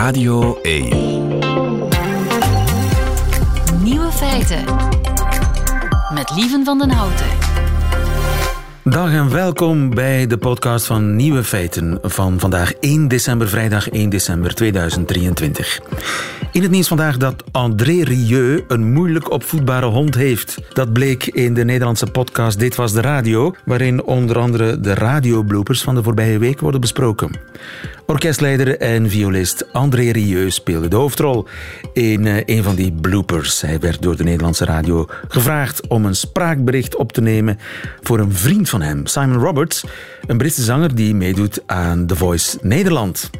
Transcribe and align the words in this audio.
Radio 0.00 0.58
1. 0.62 0.88
Nieuwe 3.82 4.10
feiten. 4.12 4.64
Met 6.14 6.30
Lieven 6.34 6.64
van 6.64 6.78
den 6.78 6.90
Houten. 6.90 7.26
Dag 8.84 9.12
en 9.12 9.30
welkom 9.30 9.94
bij 9.94 10.26
de 10.26 10.38
podcast 10.38 10.86
van 10.86 11.16
Nieuwe 11.16 11.44
Feiten 11.44 11.98
van 12.02 12.38
vandaag 12.38 12.72
1 12.72 13.08
december, 13.08 13.48
vrijdag 13.48 13.88
1 13.88 14.10
december 14.10 14.54
2023. 14.54 15.80
In 16.52 16.62
het 16.62 16.70
nieuws 16.70 16.88
vandaag 16.88 17.16
dat 17.16 17.44
André 17.52 18.02
Rieu 18.02 18.64
een 18.68 18.92
moeilijk 18.92 19.30
opvoedbare 19.30 19.86
hond 19.86 20.14
heeft. 20.14 20.58
Dat 20.72 20.92
bleek 20.92 21.26
in 21.26 21.54
de 21.54 21.64
Nederlandse 21.64 22.06
podcast 22.06 22.58
Dit 22.58 22.74
Was 22.74 22.92
De 22.92 23.00
Radio, 23.00 23.54
waarin 23.64 24.02
onder 24.02 24.38
andere 24.38 24.80
de 24.80 24.94
radiobloopers 24.94 25.82
van 25.82 25.94
de 25.94 26.02
voorbije 26.02 26.38
week 26.38 26.60
worden 26.60 26.80
besproken. 26.80 27.30
Orkestleider 28.06 28.78
en 28.78 29.10
violist 29.10 29.72
André 29.72 30.10
Rieu 30.10 30.50
speelde 30.50 30.88
de 30.88 30.96
hoofdrol 30.96 31.46
in 31.92 32.26
eh, 32.26 32.56
een 32.56 32.62
van 32.62 32.74
die 32.74 32.92
bloopers. 32.92 33.60
Hij 33.60 33.78
werd 33.78 34.02
door 34.02 34.16
de 34.16 34.24
Nederlandse 34.24 34.64
radio 34.64 35.06
gevraagd 35.28 35.86
om 35.86 36.04
een 36.04 36.16
spraakbericht 36.16 36.96
op 36.96 37.12
te 37.12 37.20
nemen 37.20 37.58
voor 38.00 38.18
een 38.18 38.32
vriend 38.32 38.68
van 38.68 38.82
hem, 38.82 39.06
Simon 39.06 39.38
Roberts, 39.38 39.84
een 40.26 40.38
Britse 40.38 40.62
zanger 40.62 40.94
die 40.94 41.14
meedoet 41.14 41.62
aan 41.66 42.06
The 42.06 42.16
Voice 42.16 42.58
Nederland. 42.62 43.30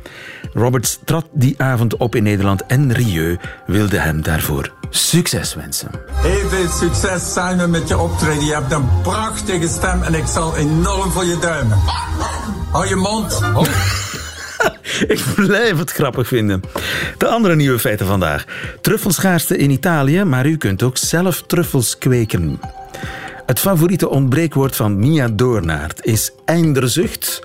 Roberts 0.52 0.99
trad 1.05 1.27
die 1.33 1.55
avond 1.59 1.97
op 1.97 2.15
in 2.15 2.23
Nederland 2.23 2.66
en 2.66 2.93
Rieu 3.01 3.39
wilde 3.67 3.99
hem 3.99 4.23
daarvoor 4.23 4.73
succes 4.91 5.55
wensen. 5.55 5.91
Heel 6.13 6.49
veel 6.49 6.69
succes 6.69 7.33
Simon 7.33 7.71
met 7.71 7.89
je 7.89 7.99
optreden. 7.99 8.45
Je 8.45 8.53
hebt 8.53 8.73
een 8.73 8.89
prachtige 9.03 9.69
stem 9.69 10.03
en 10.03 10.15
ik 10.15 10.27
zal 10.27 10.57
enorm 10.57 11.11
voor 11.11 11.25
je 11.25 11.39
duimen. 11.41 11.79
Hou 12.71 12.89
je 12.89 12.97
mond. 12.97 13.41
Ik 15.09 15.25
blijf 15.35 15.79
het 15.79 15.93
grappig 15.93 16.29
vinden. 16.29 16.63
De 17.19 17.29
andere 17.29 17.57
nieuwe 17.57 17.79
feiten 17.79 18.07
vandaag. 18.07 18.45
Truffelschaarste 18.81 19.57
in 19.57 19.71
Italië, 19.71 20.24
maar 20.24 20.46
u 20.46 20.57
kunt 20.57 20.83
ook 20.83 20.96
zelf 20.96 21.43
truffels 21.46 21.99
kweken. 21.99 22.61
Het 23.46 23.59
favoriete 23.59 24.09
ontbreekwoord 24.09 24.77
van 24.77 24.99
Mia 24.99 25.29
Doornaert 25.29 26.05
is 26.05 26.33
einderzucht. 26.45 27.43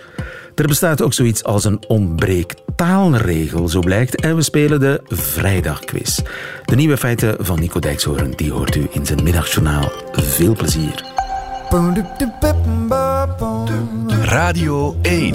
Er 0.56 0.68
bestaat 0.68 1.02
ook 1.02 1.14
zoiets 1.14 1.44
als 1.44 1.64
een 1.64 1.84
ontbreektaalregel, 1.88 3.70
zo 3.70 3.80
blijkt. 3.80 4.22
En 4.22 4.36
we 4.36 4.42
spelen 4.42 4.80
de 4.80 5.02
vrijdagquiz. 5.08 6.20
De 6.66 6.76
nieuwe 6.76 6.98
feiten 6.98 7.36
van 7.40 7.60
Nico 7.60 7.80
Dijkshoorn, 7.80 8.32
die 8.32 8.52
hoort 8.52 8.76
u 8.76 8.88
in 8.92 9.06
zijn 9.06 9.24
middagjournaal. 9.24 9.92
Veel 10.12 10.56
plezier. 10.56 11.04
Radio 14.22 14.96
1. 15.02 15.34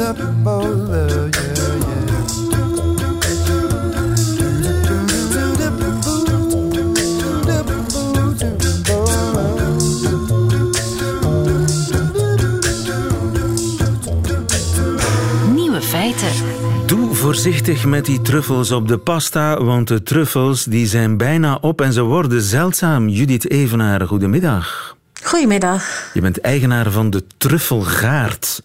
Voorzichtig 17.21 17.85
met 17.85 18.05
die 18.05 18.21
truffels 18.21 18.71
op 18.71 18.89
de 18.89 18.99
pasta, 18.99 19.63
want 19.63 19.89
de 19.89 20.03
truffels 20.03 20.65
die 20.65 20.87
zijn 20.87 21.17
bijna 21.17 21.59
op 21.61 21.81
en 21.81 21.93
ze 21.93 22.03
worden 22.03 22.43
zeldzaam. 22.43 23.09
Judith 23.09 23.51
Evenaar, 23.51 24.07
goedemiddag. 24.07 24.97
Goedemiddag. 25.23 26.11
Je 26.15 26.21
bent 26.21 26.41
eigenaar 26.41 26.91
van 26.91 27.11
de 27.11 27.25
Truffelgaard. 27.37 28.63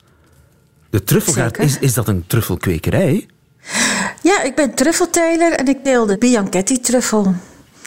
De 0.89 1.03
Truffelgaard, 1.03 1.55
Zeker. 1.55 1.71
is, 1.71 1.79
is 1.79 1.93
dat 1.93 2.07
een 2.07 2.23
truffelkwekerij? 2.27 3.27
Ja, 4.21 4.43
ik 4.43 4.55
ben 4.55 4.75
truffelteler 4.75 5.51
en 5.51 5.67
ik 5.67 5.83
deel 5.83 6.05
de 6.05 6.17
Bianchetti-truffel. 6.17 7.35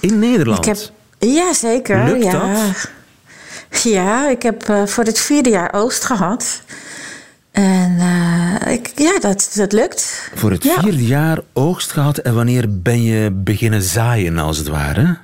In 0.01 0.19
Nederland? 0.19 0.59
Ik 0.59 0.65
heb, 0.65 0.79
ja, 1.19 1.53
zeker. 1.53 2.05
Lukt 2.05 2.25
ja. 2.25 2.33
dat? 2.33 2.91
Ja, 3.83 4.29
ik 4.29 4.43
heb 4.43 4.69
eh, 4.69 4.87
voor 4.87 5.05
het 5.05 5.21
vierde 5.21 5.51
jaar 5.51 5.73
oogst 5.73 6.05
gehad. 6.05 6.63
En 7.63 7.97
eh, 7.99 8.73
ik, 8.73 8.93
ja, 8.97 9.19
dat, 9.21 9.51
dat 9.55 9.73
lukt. 9.73 10.31
Voor 10.35 10.51
het 10.51 10.63
Ja. 10.65 10.81
vierde 10.83 11.07
jaar 11.07 11.39
oogst 11.53 11.93
gehad 11.93 12.19
en 12.19 12.35
wanneer 12.35 12.81
ben 12.83 13.03
je 13.03 13.31
beginnen 13.31 13.83
zaaien, 13.83 14.39
als 14.39 14.59
het 14.59 14.69
ware? 14.69 15.17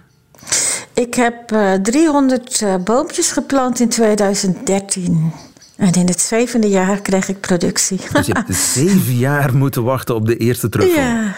Ik 0.94 1.14
heb 1.14 1.52
eh, 1.52 1.72
300 1.72 2.60
eh, 2.62 2.74
boompjes 2.76 3.32
geplant 3.32 3.80
in 3.80 3.88
2013. 3.88 5.32
En 5.76 5.92
in 5.92 6.06
het 6.06 6.20
zevende 6.20 6.68
jaar 6.68 7.00
kreeg 7.00 7.28
ik 7.28 7.40
productie. 7.40 8.00
Dus 8.12 8.26
je 8.26 8.32
hebt 8.32 8.54
zeven 8.54 9.16
jaar 9.16 9.56
moeten 9.56 9.82
wachten 9.84 10.14
op 10.14 10.26
de 10.26 10.36
eerste 10.36 10.68
truffel. 10.68 11.02
ja. 11.02 11.34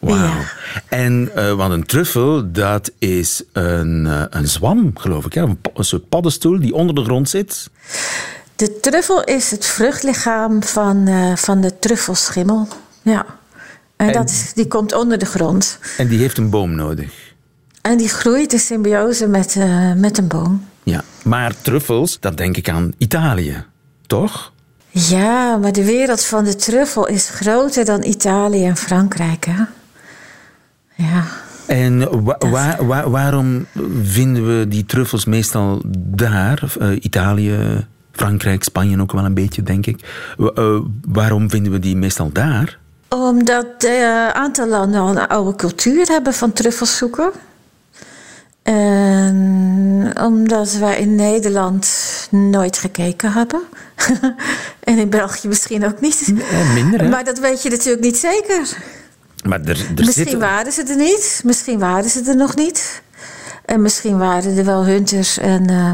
Wauw. 0.00 0.16
Ja. 0.16 0.32
En 0.88 1.30
eh, 1.34 1.52
want 1.52 1.72
een 1.72 1.86
truffel, 1.86 2.52
dat 2.52 2.90
is 2.98 3.42
een, 3.52 4.06
eh, 4.06 4.22
een 4.30 4.48
zwam, 4.48 4.90
geloof 4.94 5.24
ik. 5.26 5.34
Een, 5.34 5.58
een 5.74 5.84
soort 5.84 6.08
paddenstoel 6.08 6.60
die 6.60 6.74
onder 6.74 6.94
de 6.94 7.04
grond 7.04 7.28
zit. 7.28 7.70
De 8.58 8.80
truffel 8.80 9.24
is 9.24 9.50
het 9.50 9.66
vruchtlichaam 9.66 10.62
van, 10.62 11.06
eh, 11.06 11.36
van 11.36 11.60
de 11.60 11.78
truffelschimmel. 11.78 12.68
Ja. 13.02 13.26
En, 13.96 14.06
En- 14.06 14.12
dat 14.12 14.30
is, 14.30 14.52
die 14.54 14.66
komt 14.68 14.94
onder 14.94 15.18
de 15.18 15.26
grond. 15.26 15.78
En 15.96 16.08
die 16.08 16.18
heeft 16.18 16.38
een 16.38 16.50
boom 16.50 16.74
nodig. 16.74 17.12
En 17.82 17.96
die 17.98 18.08
groeit 18.08 18.52
in 18.52 18.58
symbiose 18.58 19.26
met, 19.26 19.56
eh, 19.56 19.92
met 19.92 20.18
een 20.18 20.26
boom. 20.28 20.64
Ja. 20.82 21.02
Maar 21.24 21.52
truffels, 21.62 22.20
dat 22.20 22.36
denk 22.36 22.56
ik 22.56 22.68
aan 22.68 22.92
Italië. 22.98 23.64
Toch? 24.06 24.52
Ja, 24.88 25.56
maar 25.56 25.72
de 25.72 25.84
wereld 25.84 26.24
van 26.24 26.44
de 26.44 26.56
truffel 26.56 27.06
is 27.06 27.28
groter 27.28 27.84
dan 27.84 28.04
Italië 28.04 28.64
en 28.66 28.76
Frankrijk. 28.76 29.44
Hè? 29.44 29.62
Ja. 30.94 31.24
En 31.66 32.22
wa- 32.24 32.36
wa- 32.50 32.84
wa- 32.84 33.10
waarom 33.10 33.66
vinden 34.02 34.58
we 34.58 34.68
die 34.68 34.84
truffels 34.84 35.24
meestal 35.24 35.82
daar? 35.98 36.74
Eh, 36.80 36.90
Italië, 37.00 37.86
Frankrijk, 38.18 38.64
Spanje 38.64 39.00
ook 39.00 39.12
wel 39.12 39.24
een 39.24 39.34
beetje, 39.34 39.62
denk 39.62 39.86
ik. 39.86 40.00
Eh, 40.54 40.78
waarom 41.08 41.50
vinden 41.50 41.72
we 41.72 41.78
die 41.78 41.96
meestal 41.96 42.30
daar? 42.32 42.78
Omdat 43.08 43.66
een 43.78 44.32
aantal 44.34 44.68
landen 44.68 45.00
al 45.00 45.08
een 45.08 45.28
oude 45.28 45.56
cultuur 45.56 46.06
hebben 46.06 46.34
van 46.34 46.52
truffels 46.52 46.96
zoeken. 46.96 47.30
En 48.62 50.12
omdat 50.22 50.72
wij 50.72 50.98
in 50.98 51.14
Nederland 51.14 51.88
nooit 52.30 52.78
gekeken 52.78 53.32
hebben. 53.32 53.60
en 54.80 54.98
in 54.98 55.10
België 55.10 55.48
misschien 55.48 55.86
ook 55.86 56.00
niet. 56.00 56.34
Minder, 56.74 57.00
hè? 57.00 57.08
Maar 57.08 57.24
dat 57.24 57.38
weet 57.38 57.62
je 57.62 57.70
natuurlijk 57.70 58.04
niet 58.04 58.16
zeker. 58.16 58.76
Maar 59.44 59.60
er, 59.60 59.86
er 59.96 60.04
Misschien 60.04 60.38
waren 60.38 60.72
ze 60.72 60.82
er 60.82 60.96
niet, 60.96 61.40
misschien 61.44 61.78
waren 61.78 62.10
ze 62.10 62.22
er 62.26 62.36
nog 62.36 62.56
niet. 62.56 63.02
En 63.64 63.82
misschien 63.82 64.18
waren 64.18 64.56
er 64.56 64.64
wel 64.64 64.84
hunters 64.84 65.38
en 65.38 65.66
eh, 65.70 65.92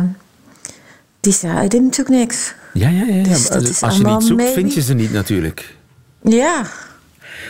die 1.24 1.32
zeiden 1.32 1.82
natuurlijk 1.82 2.18
niks. 2.18 2.54
Ja, 2.72 2.88
ja, 2.88 3.04
ja. 3.04 3.14
ja. 3.14 3.58
Dus 3.58 3.82
Als 3.82 3.96
je 3.96 4.04
niet 4.04 4.22
zoekt, 4.22 4.36
maybe. 4.36 4.52
vind 4.52 4.74
je 4.74 4.80
ze 4.80 4.94
niet 4.94 5.12
natuurlijk. 5.12 5.76
Ja, 6.22 6.66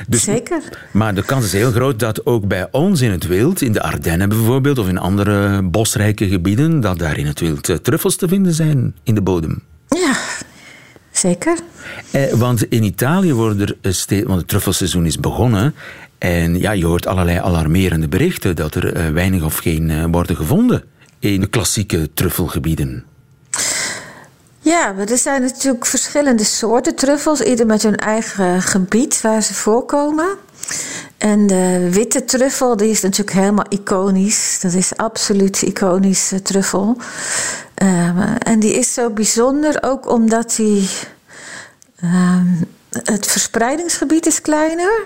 Dus, 0.09 0.23
zeker. 0.23 0.63
Maar 0.91 1.15
de 1.15 1.23
kans 1.23 1.45
is 1.45 1.53
heel 1.53 1.71
groot 1.71 1.99
dat 1.99 2.27
ook 2.27 2.47
bij 2.47 2.69
ons 2.71 3.01
in 3.01 3.11
het 3.11 3.27
wild, 3.27 3.61
in 3.61 3.73
de 3.73 3.83
Ardennen 3.83 4.29
bijvoorbeeld, 4.29 4.79
of 4.79 4.89
in 4.89 4.99
andere 4.99 5.63
bosrijke 5.63 6.29
gebieden, 6.29 6.81
dat 6.81 6.99
daar 6.99 7.19
in 7.19 7.27
het 7.27 7.41
wild 7.41 7.69
eh, 7.69 7.77
truffels 7.77 8.17
te 8.17 8.29
vinden 8.29 8.55
zijn 8.55 8.95
in 9.03 9.15
de 9.15 9.23
bodem. 9.23 9.63
Ja, 9.89 10.17
zeker. 11.13 11.59
Eh, 12.11 12.33
want 12.33 12.65
in 12.69 12.83
Italië 12.83 13.33
worden 13.33 13.61
er 13.61 13.77
eh, 13.81 13.93
steeds, 13.93 14.27
want 14.27 14.39
het 14.39 14.49
truffelseizoen 14.49 15.07
is 15.07 15.19
begonnen. 15.21 15.75
En 16.19 16.59
ja, 16.59 16.73
je 16.73 16.87
hoort 16.87 17.07
allerlei 17.07 17.39
alarmerende 17.39 18.09
berichten 18.09 18.57
dat 18.57 18.75
er 18.75 18.93
eh, 18.93 19.11
weinig 19.11 19.43
of 19.45 19.57
geen 19.57 20.11
worden 20.11 20.37
gevonden 20.37 20.85
in 21.19 21.41
de 21.41 21.47
klassieke 21.47 22.11
truffelgebieden. 22.15 23.05
Ja, 24.65 24.93
maar 24.93 25.09
er 25.09 25.19
zijn 25.19 25.43
natuurlijk 25.43 25.87
verschillende 25.87 26.45
soorten 26.45 26.95
truffels, 26.95 27.41
ieder 27.41 27.67
met 27.67 27.83
hun 27.83 27.97
eigen 27.97 28.63
gebied 28.63 29.21
waar 29.21 29.43
ze 29.43 29.55
voorkomen. 29.55 30.37
En 31.19 31.47
de 31.47 31.89
witte 31.91 32.25
truffel, 32.25 32.77
die 32.77 32.91
is 32.91 33.01
natuurlijk 33.01 33.37
helemaal 33.37 33.67
iconisch. 33.69 34.61
Dat 34.61 34.73
is 34.73 34.97
absoluut 34.97 35.63
iconisch 35.63 36.33
eh, 36.33 36.39
truffel. 36.39 36.97
Ehm, 37.75 38.19
en 38.39 38.61
die 38.61 38.75
is 38.75 38.95
zo 38.95 39.11
bijzonder 39.11 39.83
ook 39.83 40.11
omdat 40.11 40.55
die, 40.57 40.89
ehm, 42.01 42.47
het 42.91 43.27
verspreidingsgebied 43.27 44.27
is 44.27 44.41
kleiner. 44.41 45.03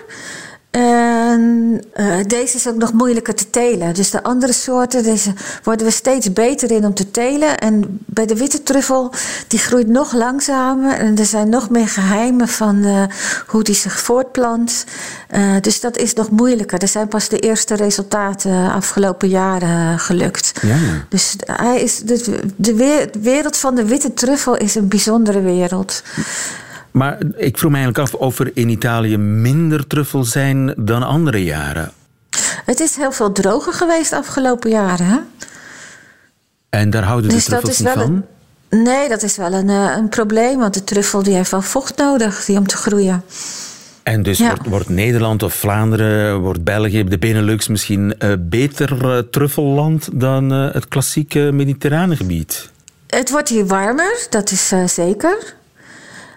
En 0.71 1.81
eh, 1.93 2.15
deze 2.27 2.55
is 2.55 2.67
ook 2.67 2.75
nog 2.75 2.93
moeilijker 2.93 3.35
te 3.35 3.49
telen. 3.49 3.93
Dus 3.93 4.09
de 4.09 4.23
andere 4.23 4.53
soorten 4.53 5.03
deze 5.03 5.33
worden 5.63 5.85
we 5.85 5.91
steeds 5.91 6.33
beter 6.33 6.71
in 6.71 6.85
om 6.85 6.93
te 6.93 7.11
telen. 7.11 7.57
En 7.57 7.99
bij 8.05 8.25
de 8.25 8.35
witte 8.35 8.63
truffel, 8.63 9.13
die 9.47 9.59
groeit 9.59 9.87
nog 9.87 10.13
langzamer. 10.13 10.97
En 10.97 11.17
er 11.17 11.25
zijn 11.25 11.49
nog 11.49 11.69
meer 11.69 11.87
geheimen 11.87 12.47
van 12.47 12.83
eh, 12.83 13.03
hoe 13.47 13.63
die 13.63 13.75
zich 13.75 13.99
voortplant. 13.99 14.85
Eh, 15.27 15.55
dus 15.61 15.79
dat 15.79 15.97
is 15.97 16.13
nog 16.13 16.29
moeilijker. 16.29 16.79
Er 16.81 16.87
zijn 16.87 17.07
pas 17.07 17.29
de 17.29 17.39
eerste 17.39 17.75
resultaten 17.75 18.71
afgelopen 18.71 19.29
jaren 19.29 19.99
gelukt. 19.99 20.51
Ja. 20.61 20.77
Dus 21.09 21.35
hij 21.45 21.81
is, 21.81 21.99
de, 21.99 22.39
de 22.55 23.09
wereld 23.21 23.57
van 23.57 23.75
de 23.75 23.85
witte 23.85 24.13
truffel 24.13 24.57
is 24.57 24.75
een 24.75 24.87
bijzondere 24.87 25.41
wereld. 25.41 26.03
Maar 26.91 27.17
ik 27.35 27.57
vroeg 27.57 27.71
me 27.71 27.77
eigenlijk 27.77 28.07
af 28.07 28.19
of 28.19 28.39
er 28.39 28.51
in 28.53 28.69
Italië 28.69 29.17
minder 29.17 29.87
truffels 29.87 30.31
zijn 30.31 30.73
dan 30.77 31.03
andere 31.03 31.43
jaren. 31.43 31.91
Het 32.65 32.79
is 32.79 32.95
heel 32.95 33.11
veel 33.11 33.31
droger 33.31 33.73
geweest 33.73 34.09
de 34.09 34.15
afgelopen 34.15 34.69
jaren. 34.69 35.05
Hè? 35.05 35.17
En 36.69 36.89
daar 36.89 37.03
houden 37.03 37.29
de 37.29 37.35
dus 37.35 37.45
truffels 37.45 37.79
niet 37.79 37.89
van? 37.89 38.25
nee, 38.69 39.09
dat 39.09 39.23
is 39.23 39.37
wel 39.37 39.53
een, 39.53 39.69
eh, 39.69 39.93
een 39.97 40.09
probleem. 40.09 40.59
Want 40.59 40.73
de 40.73 40.83
truffel 40.83 41.23
die 41.23 41.33
heeft 41.33 41.51
wel 41.51 41.61
vocht 41.61 41.97
nodig 41.97 42.45
die 42.45 42.57
om 42.57 42.67
te 42.67 42.77
groeien. 42.77 43.23
En 44.03 44.23
dus 44.23 44.39
wordt, 44.39 44.67
wordt, 44.67 44.89
Nederland 44.89 45.43
of 45.43 45.53
Vlaanderen, 45.53 46.39
wordt 46.39 46.63
België, 46.63 47.03
de 47.03 47.17
Benelux 47.17 47.67
misschien 47.67 48.15
uh, 48.19 48.33
beter 48.39 49.05
uh, 49.05 49.17
truffelland 49.17 50.09
dan 50.13 50.49
het 50.49 50.87
klassieke 50.87 51.39
mediterrane 51.53 52.15
gebied? 52.15 52.69
Het 53.07 53.29
wordt 53.29 53.49
hier 53.49 53.65
warmer, 53.65 54.27
dat 54.29 54.51
is 54.51 54.73
zeker. 54.85 55.57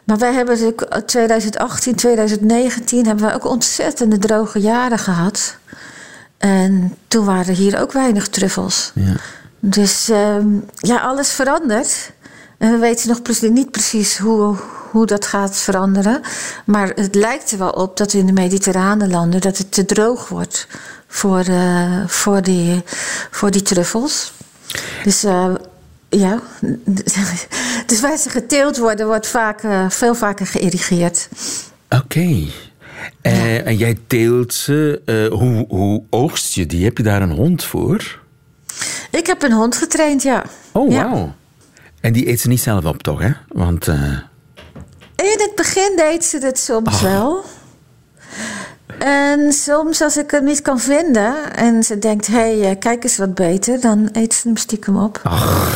Maar 0.04 0.18
wij 0.18 0.32
hebben 0.32 0.54
natuurlijk 0.54 1.06
2018, 1.06 1.94
2019 1.94 3.06
hebben 3.06 3.26
we 3.26 3.34
ook 3.34 3.44
ontzettende 3.44 4.18
droge 4.18 4.60
jaren 4.60 4.98
gehad. 4.98 5.56
En 6.38 6.96
toen 7.08 7.24
waren 7.24 7.54
hier 7.54 7.80
ook 7.80 7.92
weinig 7.92 8.28
truffels. 8.28 8.92
Ja. 8.94 9.14
Dus 9.60 10.08
ehm, 10.08 10.48
ja, 10.76 11.00
alles 11.00 11.30
verandert. 11.30 12.12
En 12.58 12.72
we 12.72 12.78
weten 12.78 13.08
nog 13.08 13.40
niet 13.40 13.70
precies 13.70 14.18
hoe, 14.18 14.56
hoe 14.90 15.06
dat 15.06 15.26
gaat 15.26 15.56
veranderen. 15.56 16.20
Maar 16.64 16.88
het 16.88 17.14
lijkt 17.14 17.50
er 17.50 17.58
wel 17.58 17.70
op 17.70 17.96
dat 17.96 18.12
in 18.12 18.26
de 18.26 18.32
mediterrane 18.32 19.08
landen 19.08 19.40
dat 19.40 19.58
het 19.58 19.72
te 19.72 19.84
droog 19.84 20.28
wordt 20.28 20.66
voor, 21.06 21.48
uh, 21.48 22.06
voor, 22.06 22.42
die, 22.42 22.82
voor 23.30 23.50
die 23.50 23.62
truffels. 23.62 24.32
Dus 25.04 25.24
uh, 25.24 25.54
ja, 26.08 26.38
dus 27.86 28.00
waar 28.00 28.16
ze 28.16 28.30
geteeld 28.30 28.76
worden, 28.78 29.06
wordt 29.06 29.26
vaak, 29.26 29.62
uh, 29.62 29.90
veel 29.90 30.14
vaker 30.14 30.46
geïrrigeerd. 30.46 31.28
Oké. 31.88 32.46
Uh, 33.22 33.66
en 33.66 33.76
jij 33.76 33.98
teelt 34.06 34.54
ze. 34.54 35.02
Uh, 35.06 35.38
hoe, 35.38 35.64
hoe 35.68 36.02
oogst 36.10 36.54
je 36.54 36.66
die? 36.66 36.84
Heb 36.84 36.96
je 36.96 37.02
daar 37.02 37.22
een 37.22 37.30
hond 37.30 37.64
voor? 37.64 38.20
Ik 39.10 39.26
heb 39.26 39.42
een 39.42 39.52
hond 39.52 39.76
getraind, 39.76 40.22
ja. 40.22 40.44
Oh, 40.72 40.94
wauw. 40.94 41.34
En 42.00 42.12
die 42.12 42.28
eet 42.28 42.40
ze 42.40 42.48
niet 42.48 42.60
zelf 42.60 42.84
op, 42.84 43.02
toch? 43.02 43.20
Hè? 43.20 43.30
Want. 43.48 43.86
In 45.16 45.38
het 45.38 45.52
begin 45.56 45.92
deed 45.96 46.24
ze 46.24 46.38
het 46.38 46.58
soms 46.58 47.00
wel. 47.00 47.44
En 48.98 49.52
soms 49.52 50.00
als 50.00 50.16
ik 50.16 50.30
hem 50.30 50.44
niet 50.44 50.62
kan 50.62 50.80
vinden 50.80 51.54
en 51.54 51.82
ze 51.82 51.98
denkt, 51.98 52.26
hé, 52.26 52.60
hey, 52.60 52.76
kijk 52.76 53.04
eens 53.04 53.16
wat 53.16 53.34
beter, 53.34 53.80
dan 53.80 54.08
eet 54.12 54.34
ze 54.34 54.48
hem 54.48 54.56
stiekem 54.56 54.96
op. 54.96 55.20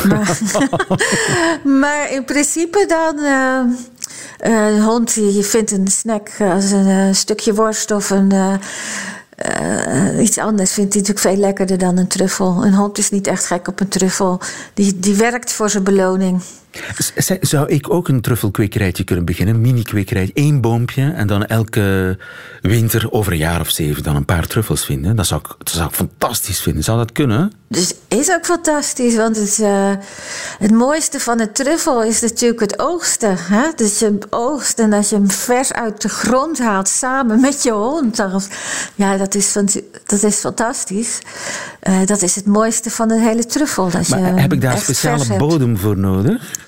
Maar, 0.07 0.39
maar, 1.79 2.11
in 2.11 2.25
principe 2.25 2.85
dan, 2.87 3.19
uh, 3.19 3.59
een 4.37 4.81
hond 4.81 5.13
die 5.13 5.43
vindt 5.43 5.71
een 5.71 5.87
snack 5.87 6.29
als 6.39 6.71
een 6.71 7.15
stukje 7.15 7.53
worst 7.53 7.91
of 7.91 8.09
een 8.09 8.33
uh, 9.45 10.21
iets 10.21 10.37
anders 10.37 10.73
vindt 10.73 10.93
hij 10.93 11.01
natuurlijk 11.01 11.27
veel 11.27 11.45
lekkerder 11.45 11.77
dan 11.77 11.97
een 11.97 12.07
truffel. 12.07 12.65
Een 12.65 12.73
hond 12.73 12.97
is 12.97 13.09
niet 13.09 13.27
echt 13.27 13.45
gek 13.45 13.67
op 13.67 13.79
een 13.79 13.87
truffel. 13.87 14.39
Die, 14.73 14.99
die 14.99 15.15
werkt 15.15 15.51
voor 15.51 15.69
zijn 15.69 15.83
beloning. 15.83 16.41
Zou 17.41 17.69
ik 17.69 17.89
ook 17.89 18.07
een 18.07 18.21
truffelkwekerijtje 18.21 19.03
kunnen 19.03 19.25
beginnen? 19.25 19.55
Een 19.55 19.61
mini-kwekerij, 19.61 20.31
één 20.33 20.61
boompje 20.61 21.11
en 21.11 21.27
dan 21.27 21.45
elke 21.45 22.17
winter 22.61 23.11
over 23.11 23.31
een 23.31 23.37
jaar 23.37 23.59
of 23.59 23.69
zeven 23.69 24.03
dan 24.03 24.15
een 24.15 24.25
paar 24.25 24.47
truffels 24.47 24.85
vinden. 24.85 25.15
Dat 25.15 25.27
zou 25.27 25.41
ik, 25.41 25.55
dat 25.57 25.69
zou 25.69 25.87
ik 25.89 25.95
fantastisch 25.95 26.59
vinden. 26.59 26.83
Zou 26.83 26.97
dat 26.97 27.11
kunnen? 27.11 27.51
Dus 27.69 27.93
is 28.07 28.31
ook 28.31 28.45
fantastisch, 28.45 29.15
want 29.15 29.35
het, 29.35 29.57
uh, 29.61 29.91
het 30.59 30.71
mooiste 30.71 31.19
van 31.19 31.39
het 31.39 31.55
truffel 31.55 32.03
is 32.03 32.21
natuurlijk 32.21 32.59
het 32.59 32.79
oogsten. 32.79 33.37
Hè? 33.39 33.63
Dus 33.75 33.99
je 33.99 34.17
oogst 34.29 34.79
en 34.79 34.89
dat 34.89 35.09
je 35.09 35.15
hem 35.15 35.29
vers 35.29 35.73
uit 35.73 36.01
de 36.01 36.09
grond 36.09 36.59
haalt 36.59 36.87
samen 36.87 37.41
met 37.41 37.63
je 37.63 37.71
hond. 37.71 38.25
Ja, 38.95 39.17
dat 39.17 39.35
is, 39.35 39.53
dat 40.05 40.23
is 40.23 40.35
fantastisch. 40.35 41.19
Uh, 41.83 42.05
dat 42.05 42.21
is 42.21 42.35
het 42.35 42.45
mooiste 42.45 42.91
van 42.91 43.09
het 43.09 43.19
hele 43.19 43.45
truffel. 43.45 43.89
Dat 43.89 44.07
maar 44.07 44.19
je 44.19 44.25
heb 44.25 44.53
ik 44.53 44.61
daar 44.61 44.73
een 44.73 44.79
speciale 44.79 45.37
bodem 45.37 45.77
voor 45.77 45.97
nodig? 45.97 46.65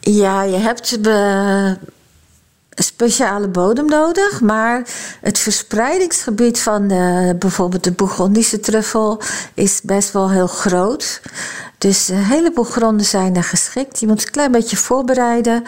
Ja, 0.00 0.42
je 0.42 0.56
hebt 0.56 0.98
een 1.04 1.76
speciale 2.74 3.48
bodem 3.48 3.86
nodig, 3.86 4.40
maar 4.40 4.88
het 5.20 5.38
verspreidingsgebied 5.38 6.60
van 6.60 6.86
bijvoorbeeld 7.38 7.84
de 7.84 7.92
Bourgondische 7.92 8.60
truffel 8.60 9.20
is 9.54 9.80
best 9.82 10.12
wel 10.12 10.30
heel 10.30 10.46
groot. 10.46 11.20
Dus 11.78 12.08
een 12.08 12.24
heleboel 12.24 12.64
gronden 12.64 13.06
zijn 13.06 13.36
er 13.36 13.44
geschikt. 13.44 14.00
Je 14.00 14.06
moet 14.06 14.22
een 14.22 14.30
klein 14.30 14.52
beetje 14.52 14.76
voorbereiden. 14.76 15.64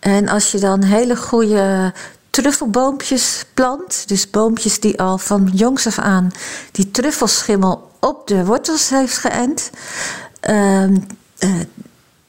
En 0.00 0.28
als 0.28 0.52
je 0.52 0.58
dan 0.58 0.82
hele 0.82 1.16
goede 1.16 1.92
truffelboompjes 2.30 3.44
plant, 3.54 4.08
dus 4.08 4.30
boompjes 4.30 4.80
die 4.80 5.00
al 5.00 5.18
van 5.18 5.50
jongs 5.52 5.86
af 5.86 5.98
aan 5.98 6.30
die 6.72 6.90
truffelschimmel 6.90 7.90
op 8.00 8.26
de 8.26 8.44
wortels 8.44 8.88
heeft 8.88 9.18
geënt. 9.18 9.70
Uh, 10.50 10.84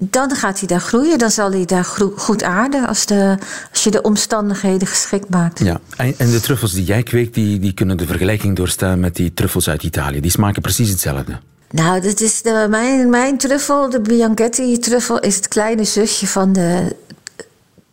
dan 0.10 0.36
gaat 0.36 0.60
hij 0.60 0.68
daar 0.68 0.82
groeien. 0.82 1.18
Dan 1.18 1.32
zal 1.32 1.52
hij 1.52 1.66
daar 1.66 1.86
goed 2.16 2.44
aarden 2.44 2.88
als, 2.88 3.06
de, 3.06 3.38
als 3.72 3.84
je 3.84 3.92
de 3.92 4.02
omstandigheden 4.02 4.88
geschikt 4.88 5.30
maakt. 5.30 5.60
Ja, 5.60 5.80
en 5.98 6.32
de 6.32 6.40
truffels 6.40 6.72
die 6.72 6.84
jij 6.84 7.04
kweekt, 7.04 7.34
die, 7.34 7.60
die 7.60 7.74
kunnen 7.74 7.98
de 7.98 8.06
vergelijking 8.06 8.56
doorstaan 8.56 9.00
met 9.00 9.16
die 9.16 9.34
truffels 9.34 9.70
uit 9.70 9.84
Italië. 9.84 10.20
Die 10.20 10.32
smaken 10.32 10.62
precies 10.62 10.90
hetzelfde. 10.90 11.40
Nou, 11.72 12.02
dat 12.02 12.22
is 12.22 12.42
de, 12.42 12.68
mijn, 12.70 13.10
mijn 13.10 13.38
truffel, 13.38 13.90
de 13.90 14.02
Bianchetti-truffel, 14.02 15.20
is 15.20 15.36
het 15.36 15.48
kleine 15.48 15.84
zusje 15.84 16.28
van 16.28 16.54
de 16.54 16.96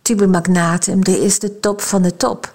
Tuber 0.03 0.29
magnatum. 0.29 1.05
Die 1.05 1.25
is 1.25 1.38
de 1.38 1.61
top 1.61 1.81
van 1.81 2.03
de 2.03 2.17
top. 2.17 2.53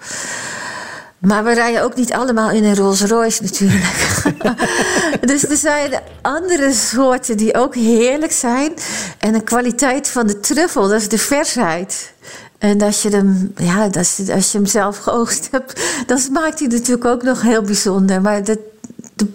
Maar 1.18 1.44
we 1.44 1.54
rijden 1.54 1.84
ook 1.84 1.96
niet 1.96 2.14
allemaal 2.14 2.52
in 2.52 2.64
een 2.64 2.76
Rolls 2.76 3.02
Royce 3.02 3.44
natuurlijk. 3.44 3.84
dus 5.30 5.50
er 5.50 5.58
zijn 5.58 6.02
andere 6.22 6.74
soorten 6.74 7.38
die 7.38 7.56
ook 7.56 7.76
heerlijk 7.76 8.32
zijn. 8.32 8.74
En 9.18 9.34
de 9.34 9.42
kwaliteit 9.42 10.08
van 10.08 10.28
de 10.28 10.40
truffel, 10.40 10.88
dat 10.88 11.02
is 11.02 11.10
de 11.10 11.18
versheid. 11.18 12.14
En 12.58 12.82
als 12.82 13.02
je 13.02 13.10
hem, 13.10 13.54
ja, 13.56 13.90
als 13.98 14.18
je, 14.18 14.34
als 14.34 14.52
je 14.52 14.58
hem 14.58 14.68
zelf 14.68 14.98
geoogst 14.98 15.48
hebt, 15.52 15.82
dan 16.08 16.18
smaakt 16.18 16.60
hij 16.60 16.68
natuurlijk 16.68 17.06
ook 17.06 17.24
nog 17.24 17.42
heel 17.42 17.62
bijzonder. 17.62 18.22
Maar 18.22 18.44
de, 18.44 18.60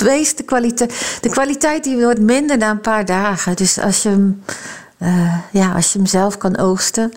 meeste 0.04 0.42
kwaliteit, 0.42 1.18
de 1.20 1.28
kwaliteit 1.28 1.84
die 1.84 1.96
wordt 1.96 2.20
minder 2.20 2.58
na 2.58 2.70
een 2.70 2.80
paar 2.80 3.04
dagen. 3.04 3.56
Dus 3.56 3.78
als 3.78 4.02
je 4.02 4.08
hem, 4.08 4.42
uh, 4.98 5.34
ja, 5.50 5.72
als 5.72 5.92
je 5.92 5.98
hem 5.98 6.06
zelf 6.06 6.38
kan 6.38 6.58
oogsten, 6.58 7.12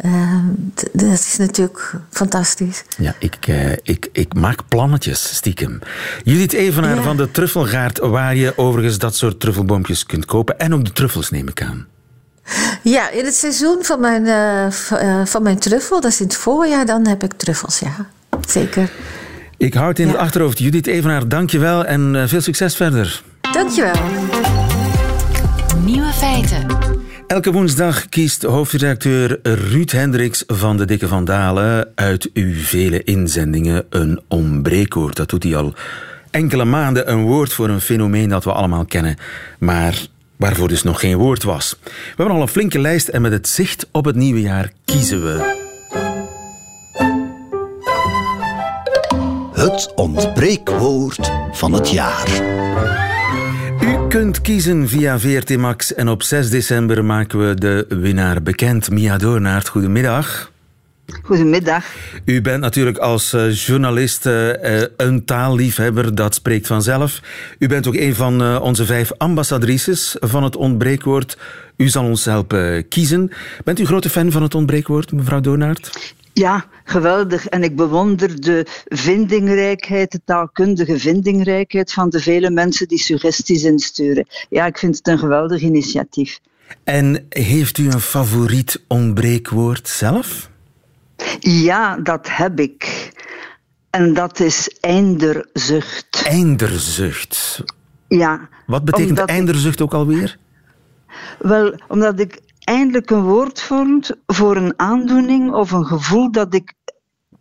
Ehm, 0.00 0.44
dat 0.92 1.12
is 1.12 1.36
natuurlijk 1.36 1.94
fantastisch. 2.10 2.84
Ja, 2.98 3.14
ik, 3.18 3.46
uh, 3.48 3.72
ik, 3.82 4.08
ik 4.12 4.34
maak 4.34 4.68
plannetjes 4.68 5.34
stiekem. 5.36 5.78
Judith 6.24 6.52
Evenaar 6.52 6.96
ja. 6.96 7.02
van 7.02 7.16
de 7.16 7.30
Truffelgaard, 7.30 7.98
waar 7.98 8.36
je 8.36 8.58
overigens 8.58 8.98
dat 8.98 9.16
soort 9.16 9.40
truffelboompjes 9.40 10.06
kunt 10.06 10.24
kopen. 10.24 10.58
En 10.58 10.74
ook 10.74 10.84
de 10.84 10.92
truffels 10.92 11.30
neem 11.30 11.48
ik 11.48 11.62
aan. 11.62 11.86
Ja, 12.82 13.10
in 13.10 13.24
het 13.24 13.34
seizoen 13.34 13.78
van 13.80 14.00
mijn, 14.00 14.24
uh, 14.26 15.24
van 15.24 15.42
mijn 15.42 15.58
truffel, 15.58 16.00
dat 16.00 16.10
is 16.10 16.20
in 16.20 16.26
het 16.26 16.36
voorjaar, 16.36 16.86
dan 16.86 17.06
heb 17.06 17.22
ik 17.22 17.32
truffels, 17.32 17.78
ja. 17.78 18.06
Zeker. 18.48 18.90
Ik 19.56 19.74
houd 19.74 19.98
in 19.98 20.08
het 20.08 20.16
achterhoofd. 20.16 20.58
Judith 20.58 20.86
Evenaar, 20.86 21.28
dankjewel 21.28 21.84
en 21.84 22.28
veel 22.28 22.40
succes 22.40 22.76
verder. 22.76 23.22
Dankjewel. 23.52 23.94
Nieuwe 25.84 26.12
feiten. 26.12 26.89
Elke 27.30 27.52
woensdag 27.52 28.08
kiest 28.08 28.42
hoofdredacteur 28.42 29.38
Ruud 29.42 29.90
Hendricks 29.90 30.44
van 30.46 30.76
de 30.76 30.84
Dikke 30.84 31.08
van 31.08 31.24
Dalen 31.24 31.92
uit 31.94 32.30
uw 32.34 32.54
vele 32.54 33.02
inzendingen 33.02 33.86
een 33.90 34.20
ombreekwoord. 34.28 35.16
Dat 35.16 35.28
doet 35.28 35.42
hij 35.42 35.56
al 35.56 35.74
enkele 36.30 36.64
maanden, 36.64 37.10
een 37.10 37.22
woord 37.22 37.52
voor 37.52 37.68
een 37.68 37.80
fenomeen 37.80 38.28
dat 38.28 38.44
we 38.44 38.52
allemaal 38.52 38.84
kennen, 38.84 39.16
maar 39.58 40.06
waarvoor 40.36 40.68
dus 40.68 40.82
nog 40.82 41.00
geen 41.00 41.16
woord 41.16 41.42
was. 41.42 41.76
We 41.84 41.90
hebben 42.16 42.34
al 42.34 42.42
een 42.42 42.48
flinke 42.48 42.78
lijst 42.78 43.08
en 43.08 43.22
met 43.22 43.32
het 43.32 43.48
zicht 43.48 43.88
op 43.92 44.04
het 44.04 44.16
nieuwe 44.16 44.40
jaar 44.40 44.72
kiezen 44.84 45.22
we. 45.22 45.58
Het 49.52 49.92
ontbreekwoord 49.94 51.30
van 51.52 51.72
het 51.72 51.90
jaar 51.90 52.58
kunt 54.10 54.40
kiezen 54.40 54.88
via 54.88 55.18
VRT 55.18 55.56
Max 55.56 55.94
en 55.94 56.08
op 56.08 56.22
6 56.22 56.50
december 56.50 57.04
maken 57.04 57.48
we 57.48 57.54
de 57.54 57.86
winnaar 57.88 58.42
bekend. 58.42 58.90
Mia 58.90 59.16
Doornaert, 59.16 59.68
goedemiddag. 59.68 60.52
Goedemiddag. 61.22 61.84
U 62.24 62.40
bent 62.40 62.60
natuurlijk 62.60 62.98
als 62.98 63.34
uh, 63.34 63.54
journalist 63.54 64.26
uh, 64.26 64.52
een 64.96 65.24
taalliefhebber, 65.24 66.14
dat 66.14 66.34
spreekt 66.34 66.66
vanzelf. 66.66 67.20
U 67.58 67.66
bent 67.66 67.86
ook 67.86 67.94
een 67.94 68.14
van 68.14 68.58
onze 68.58 68.84
vijf 68.84 69.12
ambassadrices 69.16 70.16
van 70.20 70.42
het 70.42 70.56
ontbreekwoord. 70.56 71.38
U 71.76 71.88
zal 71.88 72.04
ons 72.04 72.24
helpen 72.24 72.88
kiezen. 72.88 73.30
Bent 73.64 73.78
u 73.78 73.86
grote 73.86 74.10
fan 74.10 74.30
van 74.30 74.42
het 74.42 74.54
ontbreekwoord, 74.54 75.12
mevrouw 75.12 75.40
Doornaert? 75.40 76.14
Ja, 76.40 76.64
geweldig. 76.84 77.46
En 77.46 77.62
ik 77.62 77.76
bewonder 77.76 78.40
de 78.40 78.66
vindingrijkheid, 78.88 80.12
de 80.12 80.20
taalkundige 80.24 80.98
vindingrijkheid 80.98 81.92
van 81.92 82.10
de 82.10 82.20
vele 82.20 82.50
mensen 82.50 82.88
die 82.88 82.98
suggesties 82.98 83.62
insturen. 83.62 84.26
Ja, 84.48 84.66
ik 84.66 84.78
vind 84.78 84.96
het 84.96 85.08
een 85.08 85.18
geweldig 85.18 85.60
initiatief. 85.60 86.40
En 86.84 87.26
heeft 87.28 87.78
u 87.78 87.90
een 87.90 88.00
favoriet 88.00 88.84
ontbreekwoord 88.88 89.88
zelf? 89.88 90.50
Ja, 91.40 91.96
dat 91.96 92.28
heb 92.30 92.60
ik. 92.60 93.12
En 93.90 94.14
dat 94.14 94.40
is 94.40 94.76
einderzucht. 94.80 96.22
Einderzucht. 96.26 97.64
Ja. 98.08 98.48
Wat 98.66 98.84
betekent 98.84 99.18
einderzucht 99.18 99.80
ook 99.80 99.94
alweer? 99.94 100.38
Wel, 101.38 101.80
omdat 101.88 102.20
ik 102.20 102.40
eindelijk 102.70 103.10
een 103.10 103.22
woord 103.22 103.62
vond 103.62 104.10
voor 104.26 104.56
een 104.56 104.72
aandoening 104.76 105.52
of 105.52 105.70
een 105.70 105.86
gevoel 105.86 106.30
dat 106.30 106.54
ik 106.54 106.72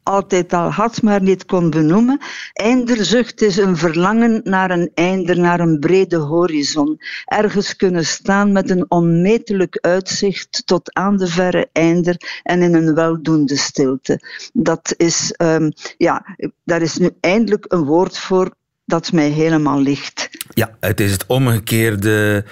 altijd 0.04 0.54
al 0.54 0.72
had, 0.72 1.02
maar 1.02 1.22
niet 1.22 1.46
kon 1.46 1.70
benoemen. 1.70 2.20
Einderzucht 2.54 3.42
is 3.42 3.58
een 3.58 3.78
verlangen 3.78 4.42
naar 4.44 4.72
een 4.72 4.92
einder, 4.94 5.40
naar 5.40 5.60
een 5.60 5.80
brede 5.80 6.16
horizon. 6.16 6.98
Ergens 7.26 7.76
kunnen 7.76 8.06
staan 8.06 8.52
met 8.52 8.70
een 8.70 8.86
onmetelijk 8.88 9.78
uitzicht 9.82 10.62
tot 10.66 10.94
aan 10.94 11.18
de 11.18 11.28
verre 11.28 11.70
einder 11.72 12.42
en 12.44 12.62
in 12.62 12.74
een 12.74 12.94
weldoende 12.94 13.58
stilte. 13.58 14.20
Dat 14.54 14.94
is, 14.98 15.32
ehm, 15.32 15.72
ja, 15.98 16.26
daar 16.64 16.82
is 16.82 16.98
nu 16.98 17.10
eindelijk 17.20 17.66
een 17.68 17.84
woord 17.84 18.18
voor 18.18 18.54
dat 18.86 19.12
mij 19.12 19.30
helemaal 19.30 19.82
ligt. 19.82 20.30
Ja, 20.54 20.78
het 20.80 21.00
is 21.00 21.12
het 21.12 21.26
omgekeerde 21.26 22.46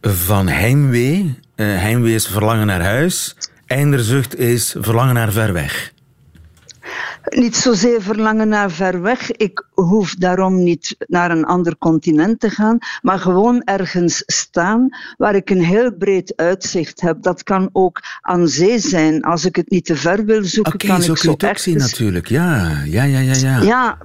van 0.00 0.48
heimwee. 0.48 1.38
Eh, 1.54 1.66
heimwee 1.66 2.14
is 2.14 2.26
verlangen 2.26 2.66
naar 2.66 2.82
huis. 2.82 3.36
Einderzucht 3.66 4.38
is 4.38 4.74
verlangen 4.78 5.14
naar 5.14 5.32
ver 5.32 5.52
weg. 5.52 5.92
Niet 7.24 7.56
zozeer 7.56 8.02
verlangen 8.02 8.48
naar 8.48 8.70
ver 8.70 9.02
weg. 9.02 9.30
Ik 9.30 9.66
hoef 9.74 10.14
daarom 10.14 10.62
niet 10.62 10.96
naar 11.06 11.30
een 11.30 11.44
ander 11.44 11.78
continent 11.78 12.40
te 12.40 12.50
gaan, 12.50 12.78
maar 13.02 13.18
gewoon 13.18 13.62
ergens 13.64 14.22
staan 14.26 14.88
waar 15.16 15.34
ik 15.34 15.50
een 15.50 15.64
heel 15.64 15.92
breed 15.92 16.32
uitzicht 16.36 17.00
heb. 17.00 17.22
Dat 17.22 17.42
kan 17.42 17.68
ook 17.72 18.00
aan 18.20 18.48
zee 18.48 18.78
zijn. 18.78 19.22
Als 19.22 19.44
ik 19.44 19.56
het 19.56 19.70
niet 19.70 19.84
te 19.84 19.96
ver 19.96 20.24
wil 20.24 20.44
zoeken, 20.44 20.74
Oké, 20.74 20.86
kan 20.86 21.02
zo 21.02 21.12
ik 21.12 21.18
zo 21.18 21.30
het 21.30 21.44
ook 21.44 21.58
zien 21.58 21.76
natuurlijk. 21.78 22.28
Ja, 22.28 22.82
ja, 22.84 23.02
ja, 23.04 23.18
ja. 23.18 23.62
ja. 23.62 23.98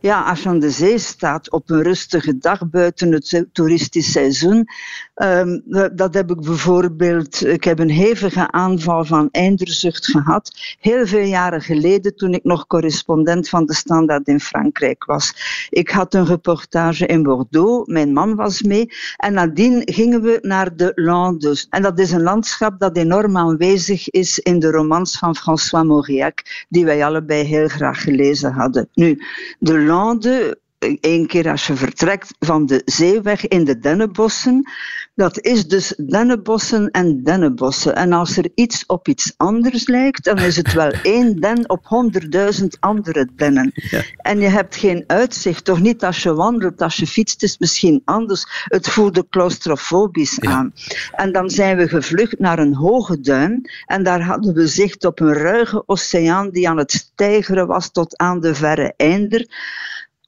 Ja, 0.00 0.22
als 0.22 0.42
je 0.42 0.48
aan 0.48 0.58
de 0.58 0.70
zee 0.70 0.98
staat 0.98 1.50
op 1.50 1.70
een 1.70 1.82
rustige 1.82 2.38
dag 2.38 2.68
buiten 2.70 3.12
het 3.12 3.46
toeristisch 3.52 4.12
seizoen, 4.12 4.68
ehm, 5.14 5.58
dat 5.92 6.14
heb 6.14 6.30
ik 6.30 6.40
bijvoorbeeld, 6.40 7.46
ik 7.46 7.64
heb 7.64 7.78
een 7.78 7.90
hevige 7.90 8.50
aanval 8.50 9.04
van 9.04 9.28
einderzucht 9.30 10.06
gehad, 10.06 10.76
heel 10.80 11.06
veel 11.06 11.26
jaren 11.26 11.60
geleden 11.60 12.16
toen 12.16 12.34
ik 12.34 12.44
nog 12.52 12.66
correspondent 12.66 13.48
van 13.48 13.66
de 13.66 13.74
Standaard 13.74 14.28
in 14.28 14.40
Frankrijk 14.40 15.04
was. 15.04 15.34
Ik 15.70 15.90
had 15.90 16.14
een 16.14 16.26
reportage 16.26 17.06
in 17.06 17.22
Bordeaux, 17.22 17.92
mijn 17.92 18.12
man 18.12 18.34
was 18.34 18.62
mee, 18.62 18.86
en 19.16 19.32
nadien 19.32 19.82
gingen 19.84 20.22
we 20.22 20.38
naar 20.42 20.76
de 20.76 20.92
Landes. 20.94 21.66
En 21.70 21.82
dat 21.82 21.98
is 21.98 22.10
een 22.10 22.22
landschap 22.22 22.78
dat 22.78 22.96
enorm 22.96 23.36
aanwezig 23.36 24.10
is 24.10 24.38
in 24.38 24.58
de 24.58 24.70
romans 24.70 25.18
van 25.18 25.36
François 25.36 25.86
Mauriac, 25.86 26.66
die 26.68 26.84
wij 26.84 27.04
allebei 27.04 27.44
heel 27.44 27.68
graag 27.68 28.02
gelezen 28.02 28.52
hadden. 28.52 28.88
Nu, 28.94 29.18
de 29.58 29.78
Lande, 29.80 30.60
één 31.00 31.26
keer 31.26 31.50
als 31.50 31.66
je 31.66 31.74
vertrekt 31.74 32.34
van 32.38 32.66
de 32.66 32.82
zeeweg 32.84 33.48
in 33.48 33.64
de 33.64 33.78
dennenbossen, 33.78 34.70
dat 35.14 35.40
is 35.40 35.68
dus 35.68 35.94
dennenbossen 35.96 36.90
en 36.90 37.22
dennenbossen. 37.22 37.94
En 37.94 38.12
als 38.12 38.36
er 38.36 38.50
iets 38.54 38.86
op 38.86 39.08
iets 39.08 39.34
anders 39.36 39.86
lijkt, 39.86 40.24
dan 40.24 40.38
is 40.38 40.56
het 40.56 40.72
wel 40.72 40.90
één 41.02 41.40
den 41.40 41.68
op 41.68 41.86
honderdduizend 41.86 42.76
andere 42.80 43.28
dennen. 43.36 43.72
En 44.16 44.40
je 44.40 44.48
hebt 44.48 44.76
geen 44.76 45.04
uitzicht, 45.06 45.64
toch 45.64 45.80
niet 45.80 46.04
als 46.04 46.22
je 46.22 46.34
wandelt, 46.34 46.82
als 46.82 46.96
je 46.96 47.06
fietst 47.06 47.42
is 47.42 47.58
misschien 47.58 48.02
anders. 48.04 48.64
Het 48.64 48.88
voelde 48.88 49.26
claustrofobisch 49.28 50.40
aan. 50.40 50.74
En 51.12 51.32
dan 51.32 51.50
zijn 51.50 51.76
we 51.76 51.88
gevlucht 51.88 52.38
naar 52.38 52.58
een 52.58 52.74
hoge 52.74 53.20
duin 53.20 53.70
en 53.86 54.02
daar 54.02 54.22
hadden 54.22 54.54
we 54.54 54.66
zicht 54.66 55.04
op 55.04 55.20
een 55.20 55.32
ruige 55.32 55.82
oceaan 55.86 56.50
die 56.50 56.68
aan 56.68 56.78
het 56.78 56.92
stijgeren 56.92 57.66
was 57.66 57.90
tot 57.90 58.18
aan 58.18 58.40
de 58.40 58.54
verre 58.54 58.94
einder. 58.96 59.46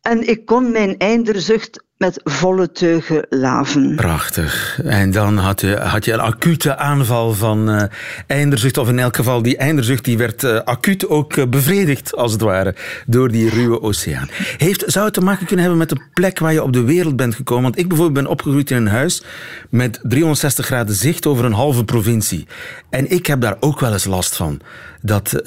En 0.03 0.29
ik 0.29 0.47
kon 0.47 0.73
mijn 0.73 0.99
einderzucht 0.99 1.85
met 2.05 2.21
volle 2.25 2.73
teugen 2.73 3.27
laven. 3.31 3.95
Prachtig. 3.95 4.81
En 4.85 5.11
dan 5.11 5.37
had 5.37 5.61
je, 5.61 5.77
had 5.77 6.05
je 6.05 6.13
een 6.13 6.21
acute 6.21 6.77
aanval 6.77 7.33
van 7.33 7.71
eh, 7.71 7.83
einderzucht, 8.27 8.79
of 8.79 8.89
in 8.89 8.99
elk 8.99 9.17
geval 9.17 9.43
die 9.43 9.57
einderzucht 9.57 10.05
die 10.05 10.19
werd 10.19 10.45
eh, 10.45 10.61
acuut 10.65 11.09
ook 11.09 11.37
eh, 11.37 11.47
bevredigd, 11.47 12.17
als 12.17 12.33
het 12.33 12.41
ware, 12.41 12.75
door 13.07 13.31
die 13.31 13.51
ruwe 13.51 13.83
oceaan. 13.83 14.29
Heeft, 14.57 14.85
zou 14.87 15.05
het 15.05 15.15
te 15.15 15.21
maken 15.21 15.47
kunnen 15.47 15.65
hebben 15.65 15.79
met 15.79 15.89
de 15.89 16.01
plek 16.13 16.39
waar 16.39 16.53
je 16.53 16.63
op 16.63 16.73
de 16.73 16.83
wereld 16.83 17.17
bent 17.17 17.35
gekomen? 17.35 17.63
Want 17.63 17.79
ik 17.79 17.89
bijvoorbeeld 17.89 18.25
ben 18.25 18.33
opgegroeid 18.33 18.71
in 18.71 18.77
een 18.77 18.89
huis 18.89 19.23
met 19.71 20.01
360 20.03 20.67
graden 20.67 20.95
zicht 20.95 21.27
over 21.27 21.45
een 21.45 21.53
halve 21.53 21.85
provincie. 21.85 22.47
En 22.91 23.11
ik 23.11 23.27
heb 23.27 23.41
daar 23.41 23.57
ook 23.61 23.81
wel 23.81 23.93
eens 23.93 24.05
last 24.05 24.37
van, 24.37 24.61
dat, 25.01 25.43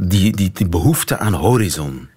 die, 0.00 0.36
die, 0.36 0.50
die 0.52 0.68
behoefte 0.68 1.18
aan 1.18 1.32
horizon. 1.32 2.08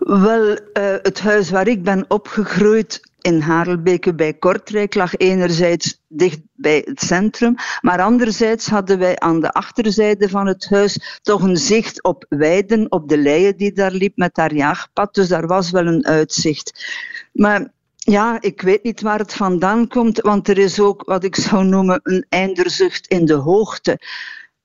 Wel, 0.00 0.54
eh, 0.54 0.94
het 1.02 1.20
huis 1.20 1.50
waar 1.50 1.68
ik 1.68 1.82
ben 1.82 2.04
opgegroeid 2.08 3.00
in 3.20 3.40
Harelbeke 3.40 4.14
bij 4.14 4.34
Kortrijk 4.34 4.94
lag 4.94 5.16
enerzijds 5.16 6.00
dicht 6.08 6.40
bij 6.54 6.82
het 6.84 7.00
centrum, 7.00 7.54
maar 7.80 8.00
anderzijds 8.00 8.66
hadden 8.66 8.98
wij 8.98 9.18
aan 9.18 9.40
de 9.40 9.52
achterzijde 9.52 10.28
van 10.28 10.46
het 10.46 10.68
huis 10.70 11.18
toch 11.22 11.42
een 11.42 11.56
zicht 11.56 12.02
op 12.02 12.24
weiden, 12.28 12.92
op 12.92 13.08
de 13.08 13.18
leien 13.18 13.56
die 13.56 13.72
daar 13.72 13.92
liep 13.92 14.16
met 14.16 14.36
haar 14.36 14.54
jaagpad, 14.54 15.14
dus 15.14 15.28
daar 15.28 15.46
was 15.46 15.70
wel 15.70 15.86
een 15.86 16.06
uitzicht. 16.06 16.84
Maar 17.32 17.72
ja, 17.96 18.40
ik 18.40 18.62
weet 18.62 18.82
niet 18.82 19.00
waar 19.00 19.18
het 19.18 19.34
vandaan 19.34 19.88
komt, 19.88 20.20
want 20.20 20.48
er 20.48 20.58
is 20.58 20.80
ook 20.80 21.02
wat 21.04 21.24
ik 21.24 21.36
zou 21.36 21.64
noemen 21.64 22.00
een 22.02 22.26
einderzucht 22.28 23.06
in 23.06 23.24
de 23.24 23.34
hoogte. 23.34 23.98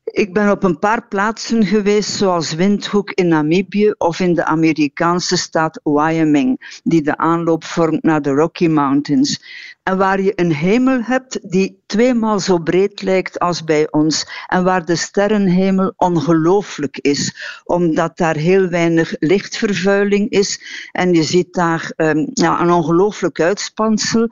Ik 0.06 0.34
ben 0.34 0.52
op 0.52 0.64
een 0.64 0.80
paar 0.80 1.08
plaatsen 1.08 1.66
geweest, 1.66 2.10
zoals 2.10 2.54
Windhoek 2.54 3.12
in 3.12 3.28
Namibië 3.28 3.94
of 3.98 4.20
in 4.20 4.34
de 4.34 4.46
Amerikaanse 4.46 5.38
staat 5.38 5.80
Wyoming, 5.84 6.80
die 6.84 7.02
de 7.02 7.18
aanloop 7.18 7.64
vormt 7.64 8.04
naar 8.04 8.22
de 8.22 8.30
Rocky 8.30 8.68
Mountains. 8.68 9.44
En 9.84 9.98
waar 9.98 10.22
je 10.22 10.32
een 10.36 10.54
hemel 10.54 11.02
hebt 11.02 11.52
die 11.52 11.84
tweemaal 11.86 12.40
zo 12.40 12.58
breed 12.58 13.02
lijkt 13.02 13.40
als 13.40 13.64
bij 13.64 13.92
ons. 13.92 14.28
En 14.48 14.64
waar 14.64 14.86
de 14.86 14.96
sterrenhemel 14.96 15.94
ongelooflijk 15.96 16.98
is, 16.98 17.36
omdat 17.64 18.18
daar 18.18 18.36
heel 18.36 18.68
weinig 18.68 19.16
lichtvervuiling 19.20 20.30
is. 20.30 20.62
En 20.92 21.14
je 21.14 21.24
ziet 21.24 21.54
daar 21.54 21.92
um, 21.96 22.30
ja, 22.34 22.62
een 22.62 22.72
ongelooflijk 22.72 23.42
uitspansel. 23.42 24.28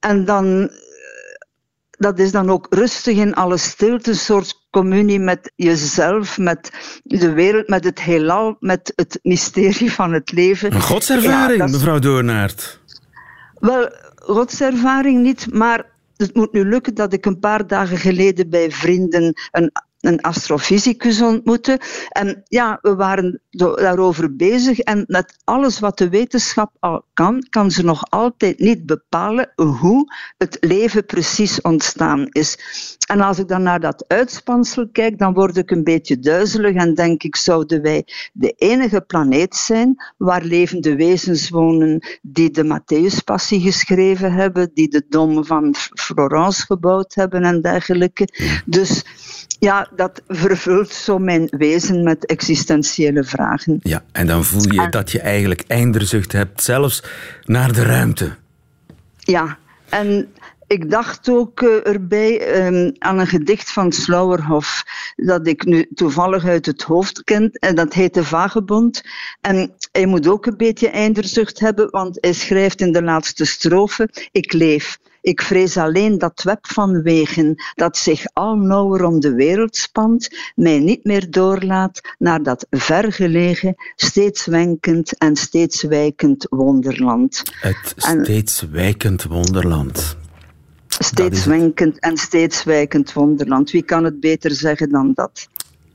En 0.00 0.24
dan 0.24 0.70
dat 1.98 2.18
is 2.18 2.30
dan 2.30 2.50
ook 2.50 2.66
rustig 2.70 3.16
in 3.16 3.34
alle 3.34 3.56
stilte, 3.56 4.10
een 4.10 4.16
soort 4.16 4.67
communie 4.78 5.18
met 5.20 5.52
jezelf, 5.56 6.38
met 6.38 6.70
de 7.02 7.32
wereld, 7.32 7.68
met 7.68 7.84
het 7.84 8.00
heelal, 8.00 8.56
met 8.60 8.92
het 8.96 9.18
mysterie 9.22 9.92
van 9.92 10.12
het 10.12 10.32
leven. 10.32 10.74
Een 10.74 10.80
godservaring, 10.82 11.50
Ja, 11.50 11.56
dat 11.56 11.68
is- 11.68 11.74
mevrouw 11.74 11.98
Doornaert. 11.98 12.80
Wel, 13.58 13.90
godservaring 14.16 15.22
niet, 15.22 15.52
maar 15.54 15.86
het 16.16 16.34
moet 16.34 16.52
nu 16.52 16.64
lukken 16.64 16.94
dat 16.94 17.12
ik 17.12 17.26
een 17.26 17.38
paar 17.38 17.66
dagen 17.66 17.98
geleden 17.98 18.50
bij 18.50 18.70
vrienden 18.70 19.32
een, 19.50 19.70
een 20.00 20.20
astrofysicus 20.20 21.20
ontmoette. 21.22 21.80
En 22.08 22.42
ja, 22.48 22.78
we 22.82 22.94
waren 22.94 23.40
daarover 23.74 24.36
bezig. 24.36 24.78
En 24.78 25.04
met 25.06 25.36
alles 25.44 25.78
wat 25.78 25.98
de 25.98 26.08
wetenschap 26.08 26.70
al 26.80 27.04
kan, 27.14 27.46
kan 27.50 27.70
ze 27.70 27.84
nog 27.84 28.10
altijd 28.10 28.58
niet 28.58 28.86
bepalen 28.86 29.52
hoe 29.54 30.14
het 30.38 30.56
leven 30.60 31.06
precies 31.06 31.60
ontstaan 31.60 32.26
is. 32.30 32.58
En 33.08 33.20
als 33.20 33.38
ik 33.38 33.48
dan 33.48 33.62
naar 33.62 33.80
dat 33.80 34.04
uitspansel 34.06 34.88
kijk, 34.92 35.18
dan 35.18 35.34
word 35.34 35.56
ik 35.56 35.70
een 35.70 35.84
beetje 35.84 36.18
duizelig 36.18 36.74
en 36.74 36.94
denk 36.94 37.22
ik, 37.22 37.36
zouden 37.36 37.82
wij 37.82 38.04
de 38.32 38.54
enige 38.56 39.00
planeet 39.00 39.54
zijn 39.54 40.02
waar 40.16 40.42
levende 40.42 40.96
wezens 40.96 41.48
wonen 41.48 42.18
die 42.22 42.50
de 42.50 42.64
Matthäuspassie 42.64 43.60
geschreven 43.60 44.32
hebben, 44.32 44.70
die 44.74 44.88
de 44.88 45.04
dom 45.08 45.44
van 45.44 45.74
Florence 45.94 46.66
gebouwd 46.66 47.14
hebben 47.14 47.42
en 47.42 47.60
dergelijke. 47.60 48.28
Dus 48.64 49.04
ja, 49.58 49.88
dat 49.96 50.22
vervult 50.26 50.92
zo 50.92 51.18
mijn 51.18 51.46
wezen 51.50 52.02
met 52.02 52.26
existentiële 52.26 53.24
vragen. 53.24 53.80
Ja, 53.82 54.02
en 54.12 54.26
dan 54.26 54.44
voel 54.44 54.72
je 54.72 54.88
dat 54.90 55.10
je 55.10 55.20
eigenlijk 55.20 55.64
einderzucht 55.66 56.32
hebt, 56.32 56.62
zelfs 56.62 57.02
naar 57.44 57.72
de 57.72 57.82
ruimte. 57.82 58.34
Ja, 59.18 59.58
en 59.88 60.28
ik 60.68 60.90
dacht 60.90 61.28
ook 61.28 61.62
eh, 61.62 61.86
erbij 61.86 62.40
eh, 62.40 62.90
aan 62.98 63.18
een 63.18 63.26
gedicht 63.26 63.72
van 63.72 63.92
Slauerhoff, 63.92 64.84
dat 65.16 65.46
ik 65.46 65.64
nu 65.64 65.88
toevallig 65.94 66.44
uit 66.44 66.66
het 66.66 66.82
hoofd 66.82 67.24
ken, 67.24 67.50
en 67.52 67.74
dat 67.74 67.92
heet 67.92 68.14
De 68.14 68.24
Vagebond. 68.24 69.02
En 69.40 69.72
hij 69.92 70.06
moet 70.06 70.28
ook 70.28 70.46
een 70.46 70.56
beetje 70.56 70.88
einderzucht 70.88 71.60
hebben, 71.60 71.90
want 71.90 72.18
hij 72.20 72.32
schrijft 72.32 72.80
in 72.80 72.92
de 72.92 73.02
laatste 73.02 73.44
strofe, 73.44 74.08
ik 74.32 74.52
leef. 74.52 74.98
Ik 75.20 75.42
vrees 75.42 75.76
alleen 75.76 76.18
dat 76.18 76.42
web 76.42 76.66
van 76.66 77.02
wegen 77.02 77.62
dat 77.74 77.96
zich 77.96 78.24
al 78.32 78.56
nauwer 78.56 79.04
om 79.04 79.20
de 79.20 79.34
wereld 79.34 79.76
spant, 79.76 80.28
mij 80.54 80.78
niet 80.78 81.04
meer 81.04 81.30
doorlaat 81.30 82.00
naar 82.18 82.42
dat 82.42 82.66
vergelegen, 82.70 83.74
steeds 83.96 84.46
wenkend 84.46 85.18
en 85.18 85.36
steeds 85.36 85.82
wijkend 85.82 86.46
wonderland. 86.50 87.42
Het 87.60 87.94
En- 87.96 88.24
steeds 88.24 88.66
wijkend 88.70 89.24
wonderland. 89.24 90.16
Steeds 90.98 91.44
wenkend 91.44 91.98
en 91.98 92.16
steeds 92.16 92.64
wijkend 92.64 93.12
wonderland. 93.12 93.70
Wie 93.70 93.82
kan 93.82 94.04
het 94.04 94.20
beter 94.20 94.50
zeggen 94.50 94.90
dan 94.90 95.12
dat? 95.14 95.48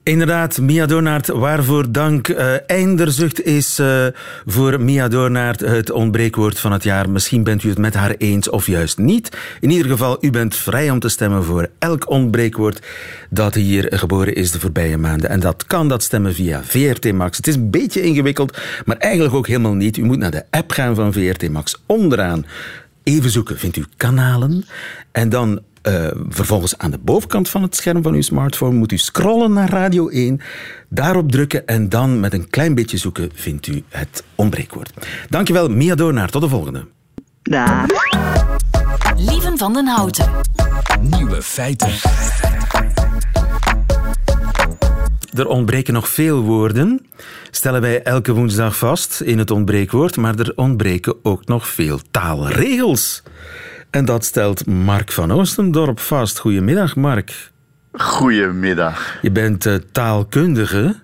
Inderdaad, 0.03 0.57
Mia 0.62 0.86
Doornaert, 0.86 1.27
waarvoor 1.27 1.91
dank. 1.91 2.27
Uh, 2.27 2.53
einderzucht 2.67 3.43
is 3.43 3.79
uh, 3.79 4.05
voor 4.45 4.81
Mia 4.81 5.07
Doornaert 5.07 5.60
het 5.60 5.91
ontbreekwoord 5.91 6.60
van 6.60 6.72
het 6.72 6.83
jaar. 6.83 7.10
Misschien 7.10 7.43
bent 7.43 7.63
u 7.63 7.69
het 7.69 7.77
met 7.77 7.93
haar 7.93 8.15
eens 8.17 8.50
of 8.50 8.67
juist 8.67 8.98
niet. 8.98 9.38
In 9.60 9.69
ieder 9.69 9.91
geval, 9.91 10.17
u 10.22 10.29
bent 10.29 10.55
vrij 10.55 10.89
om 10.89 11.00
te 11.00 11.10
stemmen 11.10 11.43
voor 11.43 11.67
elk 11.79 12.10
ontbreekwoord 12.10 12.86
dat 13.29 13.53
hier 13.53 13.88
geboren 13.89 14.36
is 14.36 14.51
de 14.51 14.60
voorbije 14.60 14.98
maanden. 14.98 15.29
En 15.29 15.39
dat 15.39 15.65
kan 15.65 15.88
dat 15.88 16.03
stemmen 16.03 16.33
via 16.33 16.63
VRT 16.63 17.12
Max. 17.12 17.38
Het 17.38 17.48
is 17.48 17.55
een 17.55 17.69
beetje 17.69 18.01
ingewikkeld, 18.01 18.57
maar 18.86 18.98
eigenlijk 18.98 19.36
ook 19.36 19.48
helemaal 19.48 19.74
niet. 19.74 19.98
U 19.98 20.03
moet 20.03 20.17
naar 20.17 20.31
de 20.31 20.43
app 20.50 20.72
gaan 20.72 20.95
van 20.95 21.13
VRT 21.13 21.50
Max. 21.50 21.81
Onderaan 21.86 22.45
even 23.03 23.29
zoeken, 23.29 23.60
vindt 23.60 23.77
u 23.77 23.86
kanalen. 23.98 24.65
En 25.12 25.29
dan 25.29 25.62
uh, 25.88 26.07
vervolgens 26.29 26.77
aan 26.77 26.91
de 26.91 26.98
bovenkant 26.98 27.50
van 27.50 27.62
het 27.62 27.75
scherm 27.75 28.03
van 28.03 28.13
uw 28.13 28.22
smartphone 28.22 28.77
moet 28.77 28.91
u 28.91 28.98
scrollen 28.98 29.53
naar 29.53 29.69
Radio 29.69 30.07
1, 30.07 30.41
daarop 30.89 31.31
drukken 31.31 31.67
en 31.67 31.89
dan 31.89 32.19
met 32.19 32.33
een 32.33 32.50
klein 32.50 32.75
beetje 32.75 32.98
zoeken 32.98 33.29
vindt 33.33 33.67
u 33.67 33.83
het 33.89 34.24
ontbreekwoord. 34.36 34.93
Dankjewel, 35.29 35.69
Mia 35.69 35.95
Doornaar. 35.95 36.29
Tot 36.29 36.41
de 36.41 36.50
volgende. 36.50 36.88
Dag. 37.43 37.86
Lieven 39.17 39.57
van 39.57 39.74
den 39.74 39.88
Houten. 39.88 40.29
Nieuwe 41.01 41.41
feiten. 41.41 41.91
Er 45.34 45.48
ontbreken 45.48 45.94
nog 45.94 46.08
veel 46.08 46.42
woorden, 46.42 47.06
stellen 47.52 47.82
wij 47.82 48.02
elke 48.02 48.34
woensdag 48.34 48.78
vast 48.78 49.22
in 49.22 49.38
het 49.38 49.52
ontbreekwoord, 49.52 50.18
maar 50.18 50.40
er 50.40 50.54
ontbreken 50.56 51.16
ook 51.24 51.46
nog 51.46 51.68
veel 51.68 52.00
taalregels. 52.12 53.24
En 53.90 54.06
dat 54.06 54.25
stelt 54.25 54.66
Mark 54.66 55.12
van 55.12 55.32
Oostendorp 55.32 56.00
vast. 56.00 56.40
Goedemiddag, 56.40 56.96
Mark. 56.96 57.52
Goedemiddag. 57.92 59.18
Je 59.22 59.32
bent 59.32 59.66
uh, 59.66 59.75
taalkundige 59.92 60.96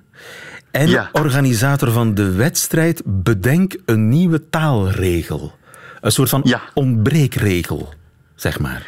en 0.71 1.09
organisator 1.11 1.91
van 1.91 2.13
de 2.13 2.31
wedstrijd 2.31 3.01
Bedenk 3.05 3.75
een 3.85 4.09
nieuwe 4.09 4.49
taalregel. 4.49 5.53
Een 6.01 6.11
soort 6.11 6.29
van 6.29 6.41
ja. 6.43 6.61
ontbreekregel, 6.73 7.93
zeg 8.35 8.59
maar. 8.59 8.85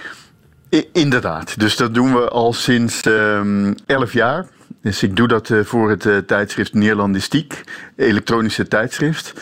I 0.70 0.90
inderdaad. 0.94 1.60
Dus 1.60 1.76
dat 1.76 1.94
doen 1.94 2.14
we 2.14 2.30
al 2.30 2.54
sinds 2.54 3.06
um, 3.06 3.76
elf 3.86 4.14
jaar. 4.14 4.48
Dus 4.82 5.04
ik 5.04 5.16
doe 5.16 5.28
dat 5.28 5.50
uh, 5.50 5.64
voor 5.64 5.90
het 5.90 6.06
uh, 6.06 6.18
tijdschrift 6.18 6.74
Nederlandistiek, 6.74 7.64
elektronische 7.96 8.68
tijdschrift. 8.68 9.34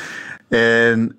En 0.48 1.15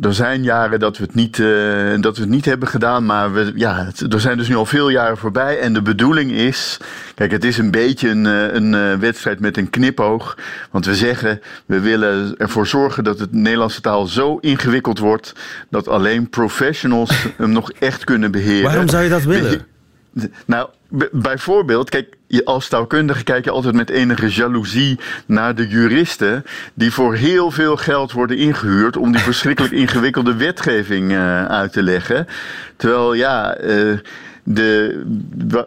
er 0.00 0.14
zijn 0.14 0.42
jaren 0.42 0.78
dat 0.78 0.98
we 0.98 1.04
het 1.04 1.14
niet, 1.14 1.38
uh, 1.38 2.00
dat 2.00 2.16
we 2.16 2.22
het 2.22 2.30
niet 2.30 2.44
hebben 2.44 2.68
gedaan, 2.68 3.06
maar 3.06 3.32
we, 3.32 3.52
ja, 3.54 3.86
er 4.10 4.20
zijn 4.20 4.38
dus 4.38 4.48
nu 4.48 4.56
al 4.56 4.66
veel 4.66 4.88
jaren 4.88 5.16
voorbij. 5.16 5.58
En 5.58 5.72
de 5.72 5.82
bedoeling 5.82 6.30
is, 6.30 6.76
kijk, 7.14 7.30
het 7.30 7.44
is 7.44 7.58
een 7.58 7.70
beetje 7.70 8.08
een, 8.08 8.26
eh, 8.26 8.54
een 8.54 8.72
uh, 8.72 8.94
wedstrijd 8.94 9.40
met 9.40 9.56
een 9.56 9.70
knipoog. 9.70 10.38
Want 10.70 10.86
we 10.86 10.94
zeggen, 10.94 11.40
we 11.66 11.80
willen 11.80 12.34
ervoor 12.36 12.66
zorgen 12.66 13.04
dat 13.04 13.18
het 13.18 13.32
Nederlandse 13.32 13.80
taal 13.80 14.06
zo 14.06 14.36
ingewikkeld 14.36 14.98
wordt 14.98 15.32
dat 15.70 15.88
alleen 15.88 16.28
professionals 16.28 17.26
hem 17.36 17.50
nog 17.50 17.72
echt 17.72 18.04
kunnen 18.04 18.30
beheren. 18.30 18.64
Waarom 18.64 18.88
zou 18.88 19.02
je 19.02 19.08
dat 19.08 19.24
willen? 19.24 19.66
Nou, 20.46 20.68
bijvoorbeeld, 21.12 21.90
kijk, 21.90 22.16
als 22.44 22.68
taalkundige 22.68 23.24
kijk 23.24 23.44
je 23.44 23.50
altijd 23.50 23.74
met 23.74 23.90
enige 23.90 24.30
jaloezie 24.30 24.98
naar 25.26 25.54
de 25.54 25.68
juristen 25.68 26.44
die 26.74 26.92
voor 26.92 27.14
heel 27.14 27.50
veel 27.50 27.76
geld 27.76 28.12
worden 28.12 28.36
ingehuurd 28.36 28.96
om 28.96 29.12
die 29.12 29.20
verschrikkelijk 29.20 29.74
ingewikkelde 29.82 30.34
wetgeving 30.34 31.10
uh, 31.10 31.44
uit 31.44 31.72
te 31.72 31.82
leggen. 31.82 32.26
Terwijl 32.76 33.14
ja. 33.14 33.60
Uh, 33.60 33.98
de, 34.50 35.02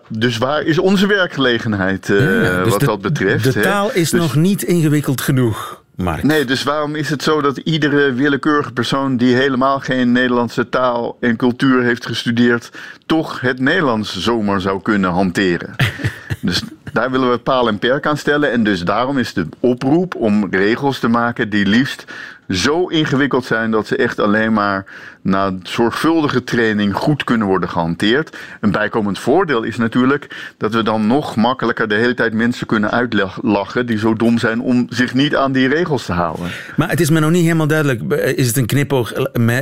dus 0.08 0.38
waar 0.38 0.64
is 0.64 0.78
onze 0.78 1.08
werkgelegenheid 1.08 2.10
uh, 2.10 2.44
ja, 2.44 2.64
dus 2.64 2.72
wat 2.72 2.80
de, 2.80 2.86
dat 2.86 3.02
betreft? 3.02 3.54
De 3.54 3.60
taal 3.60 3.92
is 3.94 4.10
dus, 4.10 4.20
nog 4.20 4.36
niet 4.36 4.64
ingewikkeld 4.64 5.22
genoeg. 5.22 5.81
Mark. 5.96 6.24
Nee, 6.24 6.46
dus 6.46 6.64
waarom 6.64 6.96
is 6.96 7.10
het 7.10 7.24
zo 7.24 7.42
dat 7.42 7.58
iedere 7.58 8.14
willekeurige 8.14 8.72
persoon 8.72 9.18
die 9.18 9.36
helemaal 9.36 9.80
geen 9.80 10.12
Nederlandse 10.12 10.70
taal 10.70 11.18
en 11.20 11.36
cultuur 11.36 11.84
heeft 11.84 12.06
gestudeerd, 12.06 12.72
toch 13.06 13.42
het 13.42 13.60
Nederlands 13.60 14.18
zomaar 14.18 14.62
zou 14.62 14.82
kunnen 14.82 15.10
hanteren? 15.10 15.76
dus 16.42 16.64
daar 16.94 17.12
willen 17.12 17.32
we 17.32 17.38
paal 17.38 17.68
en 17.68 17.80
perk 17.80 18.06
aan 18.06 18.18
stellen. 18.18 18.52
En 18.52 18.64
dus 18.64 18.82
daarom 18.84 19.18
is 19.18 19.34
de 19.34 19.48
oproep 19.60 20.16
om 20.16 20.48
regels 20.52 21.00
te 21.00 21.08
maken 21.08 21.50
die 21.50 21.66
liefst 21.66 22.06
zo 22.52 22.88
ingewikkeld 22.88 23.46
zijn 23.46 23.72
dat 23.72 23.88
ze 23.88 23.96
echt 23.96 24.20
alleen 24.20 24.54
maar 24.54 24.86
na 25.22 25.54
zorgvuldige 25.64 26.44
training 26.44 26.96
goed 26.96 27.24
kunnen 27.24 27.48
worden 27.48 27.70
gehanteerd. 27.70 28.38
Een 28.62 28.72
bijkomend 28.72 29.20
voordeel 29.20 29.64
is 29.64 29.78
natuurlijk 29.78 30.54
dat 30.58 30.74
we 30.74 30.84
dan 30.84 31.08
nog 31.08 31.36
makkelijker 31.36 31.88
de 31.88 31.96
hele 31.96 32.14
tijd 32.14 32.34
mensen 32.34 32.68
kunnen 32.68 32.92
uitlachen 32.92 33.86
die 33.86 33.98
zo 33.98 34.14
dom 34.14 34.38
zijn 34.38 34.62
om 34.62 34.86
zich 34.90 35.14
niet 35.14 35.36
aan 35.36 35.52
die 35.52 35.68
regels 35.68 36.06
te 36.06 36.14
houden. 36.14 36.50
Maar 36.76 36.90
het 36.90 37.00
is 37.00 37.10
me 37.10 37.20
nog 37.20 37.32
niet 37.32 37.44
helemaal 37.44 37.68
duidelijk. 37.68 38.14
Is 38.14 38.48
het 38.48 38.58
een 38.58 38.66
knipoog 38.66 39.14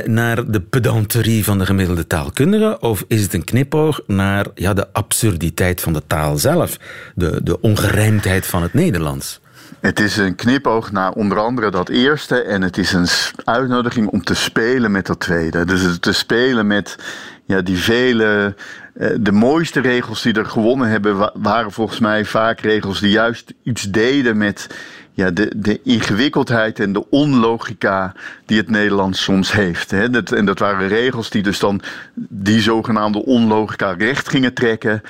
naar 0.04 0.50
de 0.50 0.60
pedanterie 0.60 1.44
van 1.44 1.58
de 1.58 1.66
gemiddelde 1.66 2.06
taalkundige? 2.06 2.80
Of 2.80 3.04
is 3.08 3.22
het 3.22 3.34
een 3.34 3.44
knipoog 3.44 4.00
naar 4.06 4.46
ja, 4.54 4.74
de 4.74 4.92
absurditeit 4.92 5.80
van 5.80 5.92
de 5.92 6.02
taal 6.06 6.38
zelf? 6.38 6.78
De, 7.14 7.40
de 7.42 7.60
ongerijmdheid 7.60 8.46
van 8.46 8.62
het 8.62 8.74
Nederlands? 8.74 9.39
Het 9.80 10.00
is 10.00 10.16
een 10.16 10.34
knipoog 10.34 10.92
naar 10.92 11.12
onder 11.12 11.38
andere 11.38 11.70
dat 11.70 11.88
eerste. 11.88 12.42
En 12.42 12.62
het 12.62 12.78
is 12.78 12.92
een 12.92 13.06
uitnodiging 13.44 14.08
om 14.08 14.24
te 14.24 14.34
spelen 14.34 14.90
met 14.90 15.06
dat 15.06 15.20
tweede. 15.20 15.64
Dus 15.64 15.98
te 15.98 16.12
spelen 16.12 16.66
met 16.66 16.96
ja, 17.44 17.60
die 17.60 17.78
vele. 17.78 18.54
Eh, 18.94 19.08
de 19.20 19.32
mooiste 19.32 19.80
regels 19.80 20.22
die 20.22 20.32
er 20.32 20.46
gewonnen 20.46 20.88
hebben, 20.88 21.30
waren 21.34 21.72
volgens 21.72 21.98
mij 21.98 22.24
vaak 22.24 22.60
regels 22.60 23.00
die 23.00 23.10
juist 23.10 23.54
iets 23.62 23.82
deden 23.82 24.36
met 24.36 24.66
ja, 25.12 25.30
de, 25.30 25.52
de 25.56 25.80
ingewikkeldheid 25.82 26.80
en 26.80 26.92
de 26.92 27.10
onlogica 27.10 28.14
die 28.46 28.58
het 28.58 28.70
Nederlands 28.70 29.22
soms 29.22 29.52
heeft. 29.52 29.90
Hè. 29.90 30.22
En 30.22 30.44
dat 30.44 30.58
waren 30.58 30.88
regels 30.88 31.30
die 31.30 31.42
dus 31.42 31.58
dan 31.58 31.80
die 32.16 32.60
zogenaamde 32.60 33.24
onlogica 33.24 33.92
recht 33.92 34.28
gingen 34.28 34.54
trekken. 34.54 35.02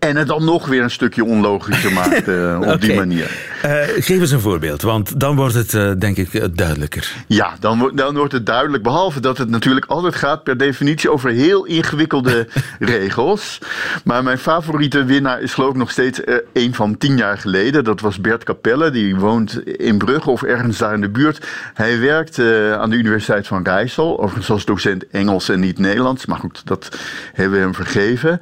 En 0.00 0.16
het 0.16 0.26
dan 0.26 0.44
nog 0.44 0.66
weer 0.66 0.82
een 0.82 0.90
stukje 0.90 1.24
onlogischer 1.24 1.92
maakt 2.00 2.28
uh, 2.28 2.60
op 2.60 2.80
die 2.80 2.94
manier. 2.94 3.30
Uh, 3.64 3.82
geef 3.82 4.20
eens 4.20 4.30
een 4.30 4.40
voorbeeld, 4.40 4.82
want 4.82 5.20
dan 5.20 5.36
wordt 5.36 5.54
het 5.54 5.72
uh, 5.72 5.92
denk 5.98 6.16
ik 6.16 6.56
duidelijker. 6.56 7.12
Ja, 7.26 7.54
dan, 7.60 7.92
dan 7.94 8.16
wordt 8.16 8.32
het 8.32 8.46
duidelijk. 8.46 8.82
Behalve 8.82 9.20
dat 9.20 9.38
het 9.38 9.48
natuurlijk 9.48 9.86
altijd 9.86 10.14
gaat 10.14 10.42
per 10.42 10.56
definitie 10.56 11.10
over 11.10 11.30
heel 11.30 11.64
ingewikkelde 11.64 12.48
regels. 12.78 13.58
Maar 14.04 14.22
mijn 14.22 14.38
favoriete 14.38 15.04
winnaar 15.04 15.42
is 15.42 15.54
geloof 15.54 15.70
ik 15.70 15.76
nog 15.76 15.90
steeds 15.90 16.20
een 16.52 16.74
van 16.74 16.98
tien 16.98 17.16
jaar 17.16 17.38
geleden. 17.38 17.84
Dat 17.84 18.00
was 18.00 18.20
Bert 18.20 18.44
Capelle, 18.44 18.90
die 18.90 19.16
woont 19.16 19.62
in 19.66 19.98
Brugge 19.98 20.30
of 20.30 20.42
ergens 20.42 20.78
daar 20.78 20.94
in 20.94 21.00
de 21.00 21.10
buurt. 21.10 21.46
Hij 21.74 22.00
werkt 22.00 22.38
aan 22.78 22.90
de 22.90 22.96
Universiteit 22.96 23.46
van 23.46 23.64
Rijssel, 23.64 24.20
overigens 24.20 24.50
als 24.50 24.64
docent 24.64 25.08
Engels 25.08 25.48
en 25.48 25.60
niet 25.60 25.78
Nederlands. 25.78 26.26
Maar 26.26 26.38
goed, 26.38 26.62
dat 26.64 26.98
hebben 27.32 27.58
we 27.58 27.64
hem 27.64 27.74
vergeven. 27.74 28.40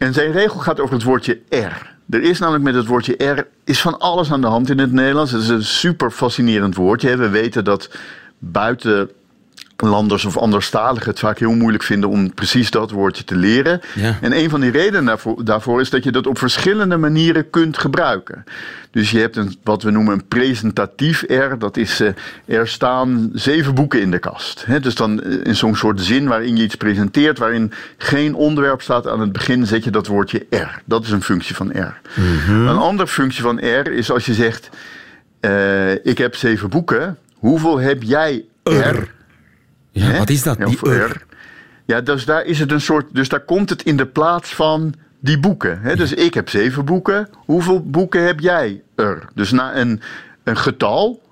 En 0.00 0.12
zijn 0.14 0.32
regel 0.32 0.60
gaat 0.60 0.80
over 0.80 0.94
het 0.94 1.02
woordje 1.02 1.40
er. 1.48 1.96
Er 2.10 2.22
is 2.22 2.38
namelijk 2.38 2.64
met 2.64 2.74
het 2.74 2.86
woordje 2.86 3.16
er 3.16 3.46
is 3.64 3.80
van 3.80 3.98
alles 3.98 4.32
aan 4.32 4.40
de 4.40 4.46
hand 4.46 4.70
in 4.70 4.78
het 4.78 4.92
Nederlands. 4.92 5.32
Het 5.32 5.42
is 5.42 5.48
een 5.48 5.64
super 5.64 6.10
fascinerend 6.10 6.74
woordje. 6.74 7.16
We 7.16 7.28
weten 7.28 7.64
dat 7.64 7.90
buiten 8.38 9.10
landers 9.80 10.24
of 10.24 10.36
anderstaligen 10.36 11.10
het 11.10 11.18
vaak 11.18 11.38
heel 11.38 11.54
moeilijk 11.54 11.82
vinden 11.82 12.10
om 12.10 12.34
precies 12.34 12.70
dat 12.70 12.90
woordje 12.90 13.24
te 13.24 13.36
leren. 13.36 13.80
Ja. 13.94 14.18
En 14.20 14.36
een 14.36 14.50
van 14.50 14.60
die 14.60 14.70
redenen 14.70 15.04
daarvoor, 15.04 15.44
daarvoor, 15.44 15.80
is 15.80 15.90
dat 15.90 16.04
je 16.04 16.12
dat 16.12 16.26
op 16.26 16.38
verschillende 16.38 16.96
manieren 16.96 17.50
kunt 17.50 17.78
gebruiken. 17.78 18.44
Dus 18.90 19.10
je 19.10 19.18
hebt 19.18 19.36
een, 19.36 19.56
wat 19.64 19.82
we 19.82 19.90
noemen 19.90 20.12
een 20.12 20.26
presentatief 20.28 21.24
R. 21.26 21.58
Dat 21.58 21.76
is, 21.76 22.00
uh, 22.00 22.08
er 22.44 22.68
staan 22.68 23.30
zeven 23.32 23.74
boeken 23.74 24.00
in 24.00 24.10
de 24.10 24.18
kast. 24.18 24.64
He, 24.66 24.80
dus 24.80 24.94
dan 24.94 25.20
uh, 25.24 25.44
in 25.44 25.56
zo'n 25.56 25.76
soort 25.76 26.00
zin 26.00 26.28
waarin 26.28 26.56
je 26.56 26.62
iets 26.62 26.74
presenteert, 26.74 27.38
waarin 27.38 27.72
geen 27.98 28.34
onderwerp 28.34 28.82
staat 28.82 29.08
aan 29.08 29.20
het 29.20 29.32
begin, 29.32 29.66
zet 29.66 29.84
je 29.84 29.90
dat 29.90 30.06
woordje 30.06 30.46
R. 30.50 30.82
Dat 30.84 31.04
is 31.04 31.10
een 31.10 31.22
functie 31.22 31.54
van 31.54 31.70
R. 31.70 32.00
Mhm. 32.14 32.66
Een 32.66 32.78
andere 32.78 33.08
functie 33.08 33.42
van 33.42 33.58
R 33.58 33.90
is 33.90 34.10
als 34.10 34.26
je 34.26 34.34
zegt, 34.34 34.68
uh, 35.40 35.92
ik 35.92 36.18
heb 36.18 36.34
zeven 36.34 36.68
boeken. 36.68 37.18
Hoeveel 37.34 37.78
heb 37.78 38.02
jij 38.02 38.44
R? 38.62 39.18
Ja, 39.90 40.18
wat 40.18 40.30
is 40.30 40.42
dat? 40.42 40.58
Die 40.58 40.78
ur? 40.82 40.92
er. 40.92 41.22
Ja, 41.84 42.00
dus 42.00 42.24
daar 42.24 42.44
is 42.44 42.58
het 42.58 42.72
een 42.72 42.80
soort. 42.80 43.06
Dus 43.12 43.28
daar 43.28 43.44
komt 43.44 43.70
het 43.70 43.82
in 43.82 43.96
de 43.96 44.06
plaats 44.06 44.54
van 44.54 44.94
die 45.20 45.40
boeken. 45.40 45.80
Hè? 45.80 45.96
Dus 45.96 46.12
ik 46.12 46.34
heb 46.34 46.48
zeven 46.48 46.84
boeken. 46.84 47.28
Hoeveel 47.36 47.82
boeken 47.82 48.26
heb 48.26 48.40
jij 48.40 48.82
er? 48.94 49.28
Dus 49.34 49.50
na 49.50 49.76
een, 49.76 50.00
een 50.44 50.56
getal. 50.56 51.22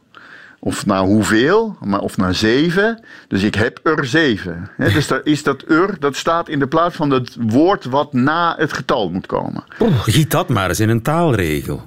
Of 0.61 0.87
naar 0.87 1.03
hoeveel, 1.03 1.77
maar 1.81 2.01
of 2.01 2.17
naar 2.17 2.35
zeven. 2.35 3.05
Dus 3.29 3.43
ik 3.43 3.55
heb 3.55 3.81
er 3.83 4.07
zeven. 4.07 4.71
Hè? 4.77 4.91
Dus 4.95 5.07
daar 5.07 5.21
is 5.25 5.43
dat 5.43 5.65
er, 5.69 5.97
dat 5.99 6.17
staat 6.17 6.49
in 6.49 6.59
de 6.59 6.67
plaats 6.67 6.97
van 6.97 7.11
het 7.11 7.37
woord 7.41 7.85
wat 7.85 8.13
na 8.13 8.55
het 8.59 8.73
getal 8.73 9.11
moet 9.11 9.27
komen. 9.27 9.65
Oeh, 9.81 10.03
giet 10.03 10.31
dat 10.31 10.49
maar 10.49 10.69
eens 10.69 10.81
in 10.81 10.89
een 10.89 11.03
taalregel. 11.03 11.87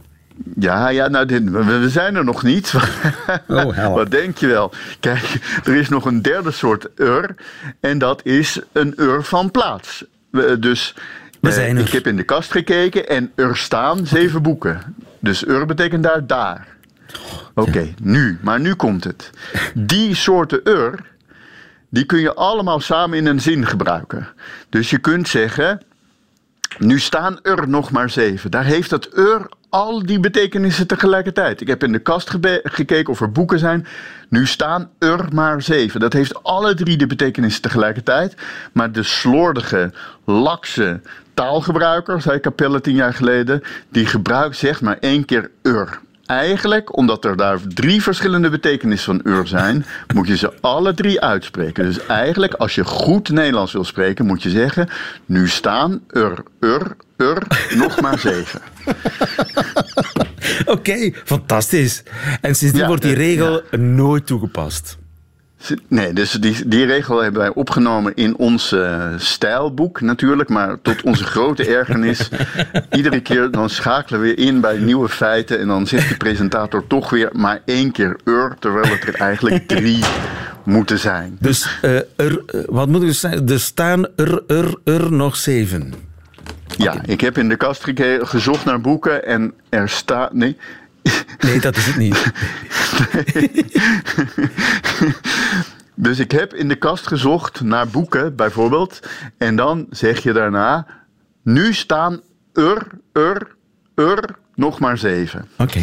Ja, 0.59 0.89
ja 0.89 1.07
nou, 1.07 1.25
dit, 1.25 1.49
we, 1.49 1.89
zijn 1.89 2.15
er 2.15 2.23
nog 2.23 2.43
niet. 2.43 2.73
Oh, 3.47 3.75
help. 3.75 3.95
Wat 3.95 4.11
denk 4.11 4.37
je 4.37 4.47
wel? 4.47 4.71
Kijk, 4.99 5.39
er 5.65 5.75
is 5.75 5.89
nog 5.89 6.05
een 6.05 6.21
derde 6.21 6.51
soort 6.51 6.87
ur. 6.95 7.35
En 7.79 7.97
dat 7.97 8.25
is 8.25 8.59
een 8.71 8.93
ur 8.97 9.23
van 9.23 9.51
plaats. 9.51 10.05
We- 10.29 10.59
Dus 10.59 10.93
We 11.39 11.47
Eh, 11.47 11.53
zijn 11.53 11.77
er. 11.77 11.81
Ik 11.85 11.91
heb 11.91 12.07
in 12.07 12.15
de 12.15 12.23
kast 12.23 12.51
gekeken 12.51 13.07
en 13.09 13.31
er 13.35 13.57
staan 13.57 14.07
zeven 14.07 14.41
boeken. 14.41 14.95
Dus 15.19 15.45
er 15.47 15.65
betekent 15.65 16.03
daar 16.03 16.27
daar. 16.27 16.67
Oké, 17.53 17.93
nu. 18.01 18.37
Maar 18.41 18.59
nu 18.59 18.73
komt 18.73 19.03
het. 19.03 19.29
Die 19.73 20.15
soorten 20.15 20.63
er, 20.63 20.99
die 21.89 22.05
kun 22.05 22.19
je 22.19 22.33
allemaal 22.33 22.79
samen 22.79 23.17
in 23.17 23.25
een 23.25 23.41
zin 23.41 23.65
gebruiken. 23.67 24.27
Dus 24.69 24.89
je 24.89 24.97
kunt 24.97 25.27
zeggen, 25.27 25.81
nu 26.77 26.99
staan 26.99 27.39
er 27.41 27.69
nog 27.69 27.91
maar 27.91 28.09
zeven. 28.09 28.51
Daar 28.51 28.65
heeft 28.65 28.89
dat 28.89 29.17
er 29.17 29.49
al 29.69 30.05
die 30.05 30.19
betekenissen 30.19 30.87
tegelijkertijd. 30.87 31.61
Ik 31.61 31.67
heb 31.67 31.83
in 31.83 31.91
de 31.91 31.99
kast 31.99 32.29
gekeken 32.63 33.13
of 33.13 33.21
er 33.21 33.31
boeken 33.31 33.59
zijn. 33.59 33.87
Nu 34.29 34.45
staan 34.45 34.89
er 34.99 35.25
maar 35.33 35.61
zeven. 35.61 35.99
Dat 35.99 36.13
heeft 36.13 36.43
alle 36.43 36.73
drie 36.73 36.97
de 36.97 37.07
betekenissen 37.07 37.61
tegelijkertijd. 37.61 38.35
Maar 38.73 38.91
de 38.91 39.03
slordige, 39.03 39.93
lakse 40.25 41.01
taalgebruiker, 41.33 42.21
zei 42.21 42.39
Capelle 42.39 42.81
tien 42.81 42.95
jaar 42.95 43.13
geleden, 43.13 43.61
die 43.89 44.05
gebruikt 44.05 44.57
zegt 44.57 44.81
maar 44.81 44.97
één 44.99 45.25
keer 45.25 45.51
er. 45.61 45.99
Eigenlijk, 46.31 46.97
omdat 46.97 47.25
er 47.25 47.37
daar 47.37 47.59
drie 47.67 48.01
verschillende 48.01 48.49
betekenissen 48.49 49.21
van 49.21 49.33
ur 49.33 49.47
zijn, 49.47 49.85
moet 50.15 50.27
je 50.27 50.37
ze 50.37 50.53
alle 50.61 50.93
drie 50.93 51.21
uitspreken. 51.21 51.83
Dus 51.83 52.05
eigenlijk, 52.05 52.53
als 52.53 52.75
je 52.75 52.83
goed 52.83 53.29
Nederlands 53.29 53.73
wil 53.73 53.83
spreken, 53.83 54.25
moet 54.25 54.43
je 54.43 54.49
zeggen: 54.49 54.89
nu 55.25 55.47
staan 55.47 56.01
er, 56.09 56.43
er, 56.59 56.95
er, 57.17 57.47
nog 57.75 58.01
maar 58.01 58.19
zeven. 58.29 58.61
Oké, 60.65 61.11
fantastisch. 61.23 62.03
En 62.41 62.55
sindsdien 62.55 62.81
Ja, 62.81 62.87
wordt 62.87 63.01
die 63.01 63.11
eh, 63.11 63.17
regel 63.17 63.61
nooit 63.71 64.25
toegepast. 64.25 64.97
Nee, 65.87 66.13
dus 66.13 66.31
die, 66.31 66.67
die 66.67 66.85
regel 66.85 67.21
hebben 67.21 67.41
wij 67.41 67.53
opgenomen 67.53 68.15
in 68.15 68.37
ons 68.37 68.71
eh, 68.71 69.07
stijlboek 69.17 70.01
natuurlijk. 70.01 70.49
Maar 70.49 70.81
tot 70.81 71.01
onze 71.01 71.23
grote 71.23 71.65
ergernis, 71.77 72.29
iedere 72.91 73.21
keer 73.21 73.51
dan 73.51 73.69
schakelen 73.69 74.21
we 74.21 74.25
weer 74.25 74.45
in 74.47 74.61
bij 74.61 74.77
nieuwe 74.77 75.09
feiten. 75.09 75.59
En 75.59 75.67
dan 75.67 75.87
zegt 75.87 76.09
de 76.09 76.17
presentator 76.17 76.87
toch 76.87 77.09
weer 77.09 77.29
maar 77.33 77.61
één 77.65 77.91
keer 77.91 78.15
er, 78.23 78.55
terwijl 78.59 78.87
het 78.87 79.07
er 79.07 79.15
eigenlijk 79.15 79.67
drie 79.77 80.03
moeten 80.63 80.99
zijn. 80.99 81.37
Dus 81.39 81.77
eh, 81.81 81.95
er, 81.95 82.05
eh, 82.15 82.61
wat 82.65 82.87
moet 82.87 83.03
ik 83.03 83.13
zeggen? 83.13 83.49
Er 83.49 83.59
staan 83.59 84.07
er, 84.15 84.43
er, 84.47 84.75
er 84.83 85.11
nog 85.11 85.35
zeven. 85.35 85.93
Ja, 86.77 87.01
ik 87.05 87.21
heb 87.21 87.37
in 87.37 87.49
de 87.49 87.55
kast 87.55 87.83
gezocht 88.21 88.65
naar 88.65 88.81
boeken 88.81 89.25
en 89.25 89.53
er 89.69 89.89
staat... 89.89 90.33
Nee, 90.33 90.57
Nee, 91.39 91.59
dat 91.59 91.77
is 91.77 91.85
het 91.85 91.97
niet. 91.97 92.31
Dus 95.95 96.19
ik 96.19 96.31
heb 96.31 96.53
in 96.53 96.67
de 96.67 96.75
kast 96.75 97.07
gezocht 97.07 97.61
naar 97.61 97.87
boeken, 97.87 98.35
bijvoorbeeld. 98.35 98.99
En 99.37 99.55
dan 99.55 99.87
zeg 99.89 100.23
je 100.23 100.33
daarna: 100.33 100.87
Nu 101.43 101.73
staan 101.73 102.21
er, 102.53 102.87
er, 103.11 103.47
er 103.95 104.35
nog 104.55 104.79
maar 104.79 104.97
zeven. 104.97 105.47
Oké. 105.57 105.81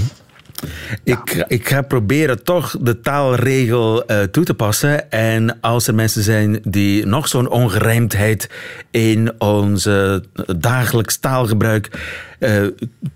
Ik, 1.04 1.44
ik 1.48 1.68
ga 1.68 1.82
proberen 1.82 2.44
toch 2.44 2.76
de 2.80 3.00
taalregel 3.00 4.06
eh, 4.06 4.22
toe 4.22 4.44
te 4.44 4.54
passen. 4.54 5.10
En 5.10 5.60
als 5.60 5.86
er 5.86 5.94
mensen 5.94 6.22
zijn 6.22 6.60
die 6.62 7.06
nog 7.06 7.28
zo'n 7.28 7.48
ongerijmdheid 7.48 8.50
in 8.90 9.40
ons 9.40 9.86
eh, 9.86 10.16
dagelijks 10.56 11.16
taalgebruik 11.16 11.90
eh, 12.38 12.62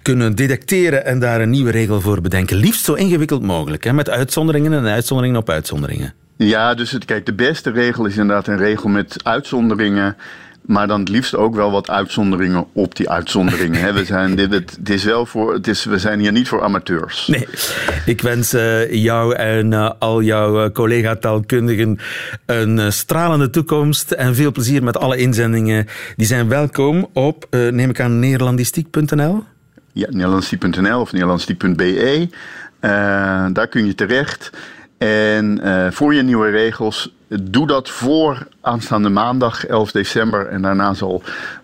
kunnen 0.03 0.35
detecteren 0.35 1.05
en 1.05 1.19
daar 1.19 1.41
een 1.41 1.51
nieuwe 1.51 1.71
regel 1.71 2.01
voor 2.01 2.21
bedenken. 2.21 2.57
Liefst 2.57 2.85
zo 2.85 2.95
ingewikkeld 2.95 3.43
mogelijk, 3.43 3.85
hè, 3.85 3.93
met 3.93 4.11
uitzonderingen 4.11 4.73
en 4.73 4.87
uitzonderingen 4.87 5.41
op 5.41 5.51
uitzonderingen. 5.51 6.15
Ja, 6.37 6.75
dus 6.75 6.91
het, 6.91 7.05
kijk, 7.05 7.27
de 7.27 7.35
beste 7.35 7.71
regel 7.71 8.07
is 8.07 8.17
inderdaad 8.17 8.47
een 8.47 8.57
regel 8.57 8.89
met 8.89 9.17
uitzonderingen. 9.23 10.17
Maar 10.63 10.87
dan 10.87 11.01
het 11.01 11.09
liefst 11.09 11.37
ook 11.37 11.55
wel 11.55 11.71
wat 11.71 11.91
uitzonderingen 11.91 12.67
op 12.73 12.97
die 12.97 13.11
uitzonderingen. 13.11 13.95
We, 13.95 14.05
zijn, 14.05 14.37
dit, 14.37 14.53
het, 14.53 14.89
is 14.91 15.05
wel 15.05 15.27
voor, 15.27 15.53
het 15.53 15.67
is, 15.67 15.85
we 15.85 15.99
zijn 15.99 16.21
hier 16.21 16.33
niet 16.33 16.49
voor 16.49 16.63
amateurs. 16.63 17.27
Nee, 17.27 17.47
ik 18.07 18.21
wens 18.21 18.53
eh, 18.53 18.93
jou 18.93 19.35
en 19.35 19.73
eh, 19.73 19.91
al 19.99 20.23
jouw 20.23 20.65
eh, 20.65 20.73
collega-taalkundigen 20.73 21.99
een 22.47 22.93
stralende 22.93 23.51
toekomst 23.51 24.11
en 24.11 24.35
veel 24.35 24.53
plezier 24.53 24.83
met 24.83 24.97
alle 24.97 25.17
inzendingen. 25.17 25.87
Die 26.17 26.27
zijn 26.27 26.49
welkom 26.49 27.09
op, 27.13 27.47
neem 27.51 27.91
ik 27.91 28.01
aan, 28.01 28.19
neerlandistiek.nl. 28.19 29.45
Ja, 29.93 30.07
Nederlandsdiek.nl 30.11 31.01
of 31.01 31.13
Nederlandsdiek.be. 31.13 32.29
Eh, 32.83 33.47
daar 33.53 33.69
kun 33.69 33.87
je 33.87 33.95
terecht. 33.95 34.51
En 35.03 35.61
eh, 35.63 35.91
voor 35.91 36.15
je 36.15 36.23
nieuwe 36.23 36.51
regels, 36.51 37.15
doe 37.29 37.67
dat 37.67 37.91
voor 37.91 38.47
aanstaande 38.61 39.09
maandag 39.09 39.67
11 39.67 39.91
december. 39.91 40.47
En 40.47 40.63
daarna 40.63 40.95
zal 40.95 41.23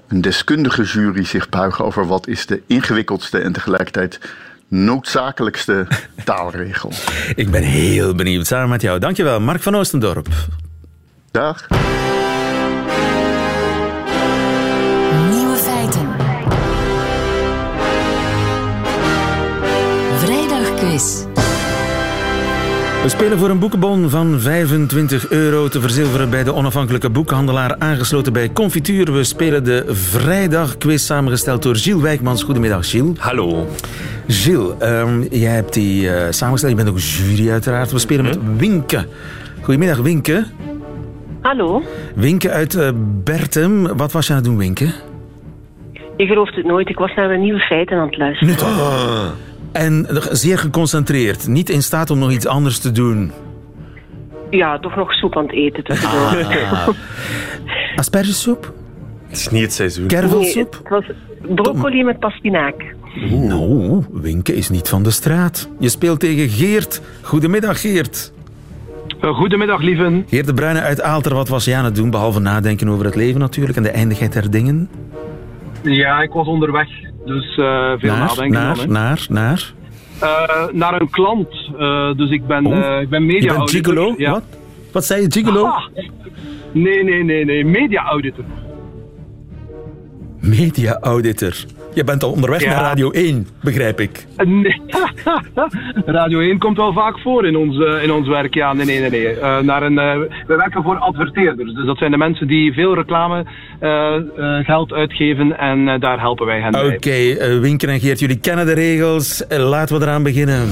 een 0.08 0.20
deskundige 0.20 0.82
jury 0.82 1.24
zich 1.24 1.48
buigen 1.48 1.84
over 1.84 2.06
wat 2.06 2.26
is 2.26 2.46
de 2.46 2.62
ingewikkeldste 2.66 3.38
en 3.38 3.52
tegelijkertijd 3.52 4.20
noodzakelijkste 4.68 5.86
taalregel. 6.24 6.92
Ik 7.34 7.50
ben 7.50 7.62
heel 7.62 8.14
benieuwd. 8.14 8.46
Samen 8.46 8.68
met 8.68 8.82
jou. 8.82 8.98
Dankjewel, 8.98 9.40
Mark 9.40 9.62
van 9.62 9.76
Oostendorp. 9.76 10.28
Dag. 11.30 11.66
Nieuwe 15.30 15.56
feiten. 15.56 16.08
Vrijdagquiz. 20.18 21.27
We 23.02 23.08
spelen 23.08 23.38
voor 23.38 23.50
een 23.50 23.58
boekenbon 23.58 24.10
van 24.10 24.40
25 24.40 25.30
euro 25.30 25.68
te 25.68 25.80
verzilveren 25.80 26.30
bij 26.30 26.44
de 26.44 26.54
onafhankelijke 26.54 27.10
boekhandelaar 27.10 27.76
aangesloten 27.78 28.32
bij 28.32 28.52
Confituur. 28.52 29.12
We 29.12 29.24
spelen 29.24 29.64
de 29.64 29.84
vrijdagquiz 29.88 31.04
samengesteld 31.04 31.62
door 31.62 31.76
Gilles 31.76 32.02
Wijkmans. 32.02 32.42
Goedemiddag, 32.42 32.90
Gilles. 32.90 33.18
Hallo. 33.18 33.66
Gilles, 34.26 34.78
ehm, 34.78 35.22
jij 35.30 35.52
hebt 35.52 35.72
die 35.72 36.10
eh, 36.10 36.26
samengesteld. 36.30 36.72
Je 36.72 36.84
bent 36.84 36.88
ook 36.88 36.98
jury 36.98 37.50
uiteraard. 37.50 37.92
We 37.92 37.98
spelen 37.98 38.24
met 38.24 38.38
Winke. 38.56 39.06
Goedemiddag, 39.60 39.98
Winke. 39.98 40.44
Hallo, 41.40 41.82
Winke 42.14 42.50
uit 42.50 42.74
eh, 42.74 42.90
Bertem. 43.24 43.96
Wat 43.96 44.12
was 44.12 44.26
je 44.26 44.32
aan 44.32 44.38
het 44.38 44.48
doen, 44.48 44.58
Winke? 44.58 44.92
je 46.18 46.26
gelooft 46.26 46.54
het 46.54 46.64
nooit. 46.64 46.88
Ik 46.88 46.98
was 46.98 47.14
naar 47.14 47.30
een 47.30 47.40
nieuwe 47.40 47.60
feiten 47.60 47.96
aan 47.96 48.06
het 48.06 48.16
luisteren. 48.16 48.54
En 49.72 50.06
zeer 50.30 50.58
geconcentreerd. 50.58 51.46
Niet 51.46 51.70
in 51.70 51.82
staat 51.82 52.10
om 52.10 52.18
nog 52.18 52.30
iets 52.30 52.46
anders 52.46 52.78
te 52.78 52.90
doen. 52.90 53.32
Ja, 54.50 54.78
toch 54.78 54.96
nog 54.96 55.12
soep 55.12 55.36
aan 55.36 55.42
het 55.42 55.52
eten 55.52 55.84
tussendoor. 55.84 56.44
Ah. 56.72 56.88
Aspergesoep? 57.96 58.72
Het 59.28 59.36
is 59.36 59.48
niet 59.48 59.62
het 59.62 59.72
seizoen. 59.72 60.06
Nee, 60.06 60.20
Kervelsoep? 60.20 60.80
het 60.82 60.88
was 60.88 61.04
broccoli 61.54 62.04
met 62.04 62.18
pastinaak. 62.18 62.94
Nou, 63.30 64.04
Winke 64.12 64.54
is 64.54 64.68
niet 64.68 64.88
van 64.88 65.02
de 65.02 65.10
straat. 65.10 65.68
Je 65.78 65.88
speelt 65.88 66.20
tegen 66.20 66.48
Geert. 66.48 67.02
Goedemiddag, 67.22 67.80
Geert. 67.80 68.32
Eh, 69.20 69.34
Goedemiddag, 69.34 69.80
lieven. 69.82 70.24
Geert 70.28 70.46
de 70.46 70.54
Bruyne 70.54 70.80
uit 70.80 71.02
Aalter, 71.02 71.34
wat 71.34 71.48
was 71.48 71.64
je 71.64 71.74
aan 71.74 71.84
het 71.84 71.94
doen? 71.94 72.10
Behalve 72.10 72.40
nadenken 72.40 72.88
over 72.88 73.04
het 73.04 73.14
leven 73.14 73.40
natuurlijk 73.40 73.76
en 73.76 73.82
de 73.82 73.90
eindigheid 73.90 74.32
der 74.32 74.50
dingen. 74.50 74.88
Ja, 75.82 76.20
ik 76.22 76.32
was 76.32 76.46
onderweg, 76.46 76.88
dus 77.28 77.56
eh, 77.56 77.92
veel 77.98 78.10
naar, 78.10 78.18
nadenken 78.18 78.50
naar, 78.60 78.76
dan. 78.76 78.92
naar, 78.92 79.26
naar. 79.28 79.72
Eh, 80.20 80.66
naar 80.72 81.00
een 81.00 81.10
klant, 81.10 81.48
eh, 81.78 82.14
dus 82.16 82.30
ik 82.30 82.46
ben, 82.46 82.66
Oh, 82.66 83.00
ik 83.00 83.08
ben 83.08 83.26
media 83.26 83.54
auditor. 83.54 83.94
gigolo? 83.94 84.14
Ja. 84.16 84.30
Wat? 84.30 84.42
Wat 84.92 85.04
zei 85.04 85.22
je, 85.22 85.32
gigolo? 85.32 85.64
Ah, 85.64 85.86
nee, 86.72 87.04
nee, 87.04 87.24
nee, 87.24 87.44
nee, 87.44 87.64
media 87.64 88.02
auditor. 88.02 88.44
Media-auditor. 90.40 91.54
Je 91.94 92.04
bent 92.04 92.22
al 92.22 92.30
onderweg 92.30 92.62
Ja. 92.62 92.68
naar 92.70 92.82
Radio 92.82 93.10
1, 93.10 93.46
begrijp 93.62 94.00
ik. 94.00 94.26
Nee. 94.36 94.82
Radio 96.06 96.40
1 96.40 96.58
komt 96.58 96.76
wel 96.76 96.92
vaak 96.92 97.18
voor 97.18 97.46
in 97.46 97.56
ons, 97.56 97.78
eh, 97.78 98.02
in 98.02 98.12
ons 98.12 98.28
werk. 98.28 98.54
Ja, 98.54 98.72
nee, 98.72 98.86
nee, 98.86 99.00
nee. 99.00 99.10
nee. 99.10 99.26
Eh, 99.38 99.58
naar 99.58 99.82
een, 99.82 99.98
eh, 99.98 100.18
we 100.46 100.56
werken 100.56 100.82
voor 100.82 100.96
adverteerders. 100.98 101.74
Dus 101.74 101.86
dat 101.86 101.98
zijn 101.98 102.10
de 102.10 102.16
mensen 102.16 102.46
die 102.46 102.72
veel 102.72 102.94
reclame 102.94 103.44
geld 104.62 104.92
uitgeven 104.92 105.58
en 105.58 106.00
daar 106.00 106.20
helpen 106.20 106.46
wij 106.46 106.60
hen 106.60 106.72
bij. 106.72 106.94
Oké, 106.94 107.58
Winken 107.60 107.88
en 107.88 108.00
Geert, 108.00 108.18
jullie 108.18 108.40
kennen 108.40 108.66
de 108.66 108.72
regels. 108.72 109.44
Laten 109.48 109.98
we 109.98 110.04
eraan 110.04 110.22
beginnen. 110.22 110.68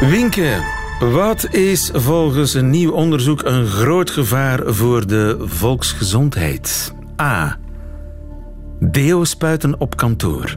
Winken, 0.00 0.62
wat 1.00 1.54
is 1.54 1.90
volgens 1.94 2.54
een 2.54 2.70
nieuw 2.70 2.90
onderzoek 2.92 3.42
een 3.44 3.66
groot 3.66 4.10
gevaar 4.10 4.60
voor 4.66 5.06
de 5.06 5.36
volksgezondheid? 5.40 6.95
A. 7.20 7.56
Deo 8.80 9.24
spuiten 9.24 9.80
op 9.80 9.96
kantoor. 9.96 10.56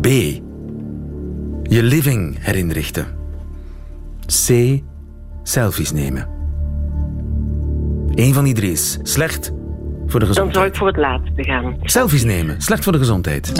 B. 0.00 0.06
Je 1.62 1.82
living 1.82 2.36
herinrichten. 2.40 3.06
C. 4.46 4.80
Selfies 5.42 5.92
nemen. 5.92 6.28
Eén 8.14 8.34
van 8.34 8.44
die 8.44 8.54
drie 8.54 8.70
is 8.72 8.98
slecht 9.02 9.52
voor 10.06 10.20
de 10.20 10.26
Dan 10.26 10.34
zou 10.34 10.46
gezondheid. 10.46 10.72
ik 10.72 10.76
voor 10.78 10.86
het 10.86 10.96
laatste 10.96 11.42
gaan. 11.44 11.76
Selfies 11.82 12.24
nemen, 12.24 12.60
slecht 12.62 12.82
voor 12.84 12.92
de 12.92 12.98
gezondheid. 12.98 13.56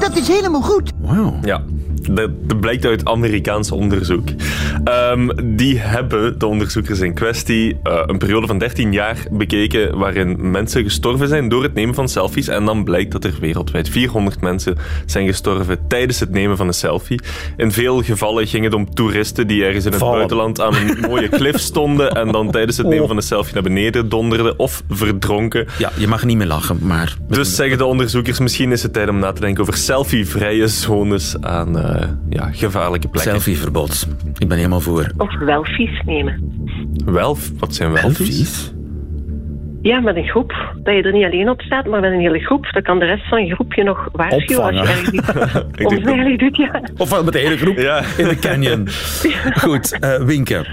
Dat 0.00 0.16
is 0.16 0.28
helemaal 0.28 0.62
goed. 0.62 0.92
Wauw. 1.00 1.38
Ja, 1.42 1.62
dat, 2.02 2.30
dat 2.48 2.60
blijkt 2.60 2.84
uit 2.84 3.04
Amerikaans 3.04 3.70
onderzoek. 3.70 4.28
Ehm, 4.84 5.28
die 5.56 5.78
hebben, 5.78 6.38
de 6.38 6.46
onderzoekers 6.46 7.00
in 7.00 7.14
kwestie, 7.14 7.78
eh, 7.82 8.02
een 8.06 8.18
periode 8.18 8.46
van 8.46 8.58
13 8.58 8.92
jaar 8.92 9.16
bekeken 9.30 9.98
waarin 9.98 10.50
mensen 10.50 10.82
gestorven 10.82 11.28
zijn 11.28 11.48
door 11.48 11.62
het 11.62 11.74
nemen 11.74 11.94
van 11.94 12.08
selfies. 12.08 12.48
En 12.48 12.64
dan 12.64 12.84
blijkt 12.84 13.12
dat 13.12 13.24
er 13.24 13.34
wereldwijd 13.40 13.88
400 13.88 14.40
mensen 14.40 14.76
zijn 15.06 15.26
gestorven 15.26 15.78
tijdens 15.88 16.20
het 16.20 16.30
nemen 16.30 16.56
van 16.56 16.66
een 16.66 16.74
selfie. 16.74 17.20
In 17.56 17.72
veel 17.72 18.02
gevallen 18.02 18.46
ging 18.46 18.64
het 18.64 18.74
om 18.74 18.94
toeristen 18.94 19.46
die 19.46 19.64
ergens 19.64 19.84
in 19.84 19.90
het 19.90 20.00
Vallen. 20.00 20.16
buitenland 20.16 20.60
aan 20.60 20.74
een 20.74 21.00
mooie 21.08 21.28
klif 21.28 21.58
stonden 21.58 22.10
en 22.10 22.32
dan 22.32 22.50
tijdens 22.50 22.76
het 22.76 22.86
nemen 22.86 23.06
van 23.06 23.16
een 23.16 23.22
selfie 23.22 23.54
naar 23.54 23.62
beneden 23.62 24.08
donderden 24.08 24.58
of 24.58 24.82
verdronken. 24.88 25.66
Ja, 25.78 25.90
je 25.96 26.06
mag 26.06 26.24
niet 26.24 26.36
meer 26.36 26.46
lachen, 26.46 26.78
maar... 26.82 27.16
Dus 27.28 27.54
zeggen 27.54 27.78
de 27.78 27.84
onderzoekers, 27.84 28.38
misschien 28.38 28.72
is 28.72 28.82
het 28.82 28.92
tijd 28.92 29.08
om 29.08 29.18
na 29.18 29.32
te 29.32 29.40
denken 29.40 29.62
over 29.62 29.76
selfie-vrije 29.76 30.68
zones 30.68 31.36
aan 31.40 31.78
eh, 31.78 32.08
ja, 32.28 32.50
gevaarlijke 32.52 33.08
plekken. 33.08 33.32
Selfieverbod. 33.32 34.06
Ik 34.38 34.48
ben 34.48 34.56
helemaal 34.56 34.69
voor. 34.78 35.12
Of 35.16 35.38
welfies 35.38 36.02
nemen. 36.06 36.62
Wel, 37.04 37.36
wat 37.58 37.74
zijn 37.74 37.92
welfies? 37.92 38.72
Ja, 39.82 40.00
met 40.00 40.16
een 40.16 40.28
groep. 40.28 40.52
Dat 40.82 40.94
je 40.94 41.02
er 41.02 41.12
niet 41.12 41.24
alleen 41.24 41.48
op 41.48 41.60
staat, 41.60 41.86
maar 41.86 42.00
met 42.00 42.12
een 42.12 42.20
hele 42.20 42.38
groep. 42.38 42.68
Dan 42.72 42.82
kan 42.82 42.98
de 42.98 43.04
rest 43.04 43.28
van 43.28 43.46
je 43.46 43.54
groepje 43.54 43.82
nog 43.82 44.08
waarschuwen 44.12 44.64
als 44.64 44.74
je 44.74 44.80
ergens 44.80 45.10
doet. 46.38 46.56
Ja. 46.56 46.80
Of 46.96 47.10
wel 47.10 47.24
met 47.24 47.32
de 47.32 47.38
hele 47.38 47.56
groep 47.56 47.76
in 48.16 48.28
de 48.28 48.36
canyon. 48.40 48.88
Goed, 49.54 49.98
eh 49.98 50.22
Winke. 50.22 50.66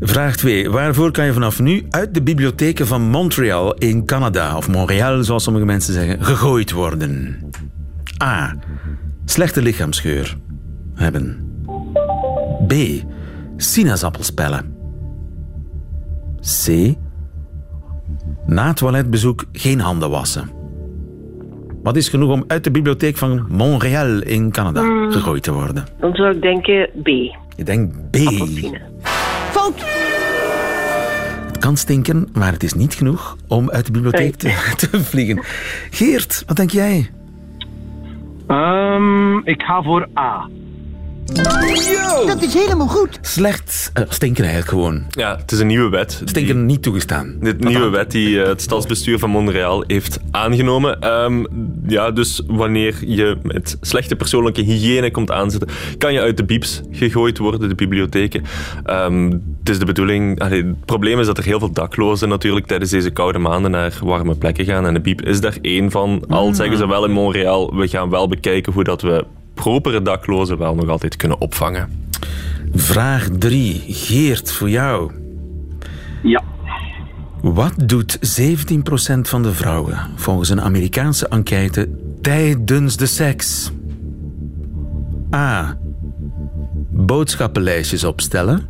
Vraag 0.00 0.36
2. 0.36 0.70
Waarvoor 0.70 1.10
kan 1.10 1.24
je 1.24 1.32
vanaf 1.32 1.60
nu 1.60 1.86
uit 1.90 2.14
de 2.14 2.22
bibliotheken 2.22 2.86
van 2.86 3.02
Montreal 3.02 3.74
in 3.74 4.06
Canada, 4.06 4.56
of 4.56 4.68
Montreal 4.68 5.24
zoals 5.24 5.42
sommige 5.42 5.64
mensen 5.64 5.92
zeggen, 5.94 6.24
gegooid 6.24 6.72
worden? 6.72 7.38
A. 8.22 8.56
Slechte 9.24 9.62
lichaamsgeur 9.62 10.36
hebben. 10.94 11.48
B. 12.66 12.72
Sinaasappelspellen. 13.60 14.74
C. 16.64 16.94
Na 18.46 18.72
toiletbezoek 18.72 19.44
geen 19.52 19.80
handen 19.80 20.10
wassen. 20.10 20.50
Wat 21.82 21.96
is 21.96 22.08
genoeg 22.08 22.30
om 22.30 22.44
uit 22.46 22.64
de 22.64 22.70
bibliotheek 22.70 23.16
van 23.16 23.46
Montreal 23.48 24.22
in 24.22 24.50
Canada 24.50 24.80
Hmm. 24.82 25.12
gegooid 25.12 25.42
te 25.42 25.52
worden? 25.52 25.84
Dan 25.98 26.14
zou 26.14 26.34
ik 26.34 26.42
denken 26.42 26.88
B. 27.02 27.06
Je 27.56 27.64
denkt 27.64 28.10
B. 28.10 28.16
Fout. 29.50 29.84
Het 31.46 31.58
kan 31.58 31.76
stinken, 31.76 32.28
maar 32.32 32.52
het 32.52 32.62
is 32.62 32.74
niet 32.74 32.94
genoeg 32.94 33.36
om 33.48 33.70
uit 33.70 33.86
de 33.86 33.92
bibliotheek 33.92 34.34
te, 34.36 34.48
te 34.90 35.04
vliegen. 35.04 35.42
Geert, 35.90 36.42
wat 36.46 36.56
denk 36.56 36.70
jij? 36.70 37.10
Ehm, 38.46 39.38
ik 39.38 39.62
ga 39.62 39.82
voor 39.82 40.08
A. 40.18 40.48
Dat 42.26 42.42
is 42.42 42.54
helemaal 42.54 42.86
goed. 42.86 43.18
Slecht 43.20 43.90
eh, 43.94 44.04
stinken 44.08 44.44
eigenlijk 44.44 44.72
gewoon. 44.72 45.04
Ja, 45.10 45.36
het 45.36 45.52
is 45.52 45.58
een 45.58 45.66
nieuwe 45.66 45.88
wet. 45.88 46.22
Stinken 46.24 46.66
niet 46.66 46.82
toegestaan. 46.82 47.36
De 47.40 47.54
nieuwe 47.58 47.88
wet 47.88 48.10
die 48.10 48.42
eh, 48.42 48.48
het 48.48 48.62
stadsbestuur 48.62 49.18
van 49.18 49.30
Montreal 49.30 49.84
heeft 49.86 50.18
aangenomen. 50.30 51.00
Ehm, 51.00 51.44
ja, 51.86 52.10
dus 52.10 52.42
wanneer 52.46 52.96
je 53.06 53.36
met 53.42 53.76
slechte 53.80 54.16
persoonlijke 54.16 54.62
hygiëne 54.62 55.10
komt 55.10 55.30
aanzetten, 55.30 55.68
kan 55.98 56.12
je 56.12 56.20
uit 56.20 56.36
de 56.36 56.44
bieps 56.44 56.80
gegooid 56.90 57.38
worden, 57.38 57.68
de 57.68 57.74
bibliotheken. 57.74 58.44
Ehm, 58.84 59.30
het 59.58 59.68
is 59.68 59.78
de 59.78 59.84
bedoeling... 59.84 60.40
allee, 60.40 60.64
het 60.64 60.84
probleem 60.84 61.20
is 61.20 61.26
dat 61.26 61.38
er 61.38 61.44
heel 61.44 61.58
veel 61.58 61.72
daklozen 61.72 62.28
natuurlijk 62.28 62.66
tijdens 62.66 62.90
deze 62.90 63.10
koude 63.10 63.38
maanden 63.38 63.70
naar 63.70 63.98
warme 64.02 64.34
plekken 64.34 64.64
gaan. 64.64 64.86
En 64.86 64.94
de 64.94 65.00
biep 65.00 65.22
is 65.22 65.40
daar 65.40 65.56
één 65.62 65.90
van. 65.90 66.24
Al 66.28 66.54
zeggen 66.54 66.76
ze 66.76 66.86
wel 66.86 67.04
in 67.04 67.12
Montreal, 67.12 67.76
we 67.76 67.88
gaan 67.88 68.10
wel 68.10 68.28
bekijken 68.28 68.72
hoe 68.72 68.84
dat 68.84 69.02
we 69.02 69.24
propere 69.62 70.02
daklozen 70.02 70.58
wel 70.58 70.74
nog 70.74 70.88
altijd 70.88 71.16
kunnen 71.16 71.40
opvangen. 71.40 72.08
Vraag 72.74 73.28
3. 73.38 73.82
Geert, 73.86 74.52
voor 74.52 74.70
jou. 74.70 75.12
Ja. 76.22 76.42
Wat 77.40 77.72
doet 77.76 78.18
17% 78.40 79.20
van 79.20 79.42
de 79.42 79.52
vrouwen 79.52 79.98
volgens 80.14 80.48
een 80.48 80.60
Amerikaanse 80.60 81.28
enquête 81.28 81.88
tijdens 82.20 82.96
de 82.96 83.06
seks? 83.06 83.70
A. 85.34 85.78
Boodschappenlijstjes 86.90 88.04
opstellen. 88.04 88.68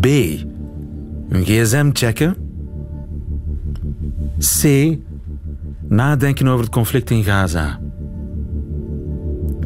B. 0.00 0.06
Hun 1.28 1.44
gsm 1.44 1.90
checken. 1.92 2.36
C. 4.60 4.96
Nadenken 5.88 6.48
over 6.48 6.64
het 6.64 6.74
conflict 6.74 7.10
in 7.10 7.24
Gaza. 7.24 7.80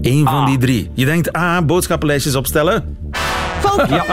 Eén 0.04 0.24
van 0.26 0.46
die 0.46 0.58
drie. 0.58 0.90
Je 0.94 1.04
denkt 1.04 1.36
A. 1.36 1.62
Boodschappenlijstjes 1.62 2.34
opstellen? 2.34 2.96
Ja. 3.88 4.04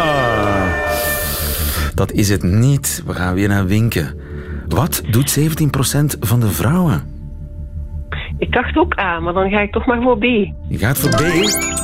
Dat 1.96 2.12
is 2.12 2.30
het 2.30 2.44
niet. 2.44 3.04
We 3.06 3.14
gaan 3.14 3.34
weer 3.34 3.48
naar 3.48 3.66
Winken. 3.66 4.16
Wat 4.68 5.02
doet 5.10 5.40
17% 5.40 5.44
van 6.20 6.40
de 6.40 6.48
vrouwen? 6.48 7.04
Ik 8.38 8.52
dacht 8.52 8.78
ook 8.78 9.00
A, 9.00 9.20
maar 9.20 9.34
dan 9.34 9.50
ga 9.50 9.60
ik 9.60 9.72
toch 9.72 9.86
maar 9.86 10.02
voor 10.02 10.18
B. 10.18 10.24
Je 10.68 10.78
gaat 10.78 11.00
voor 11.00 11.10
B. 11.10 11.22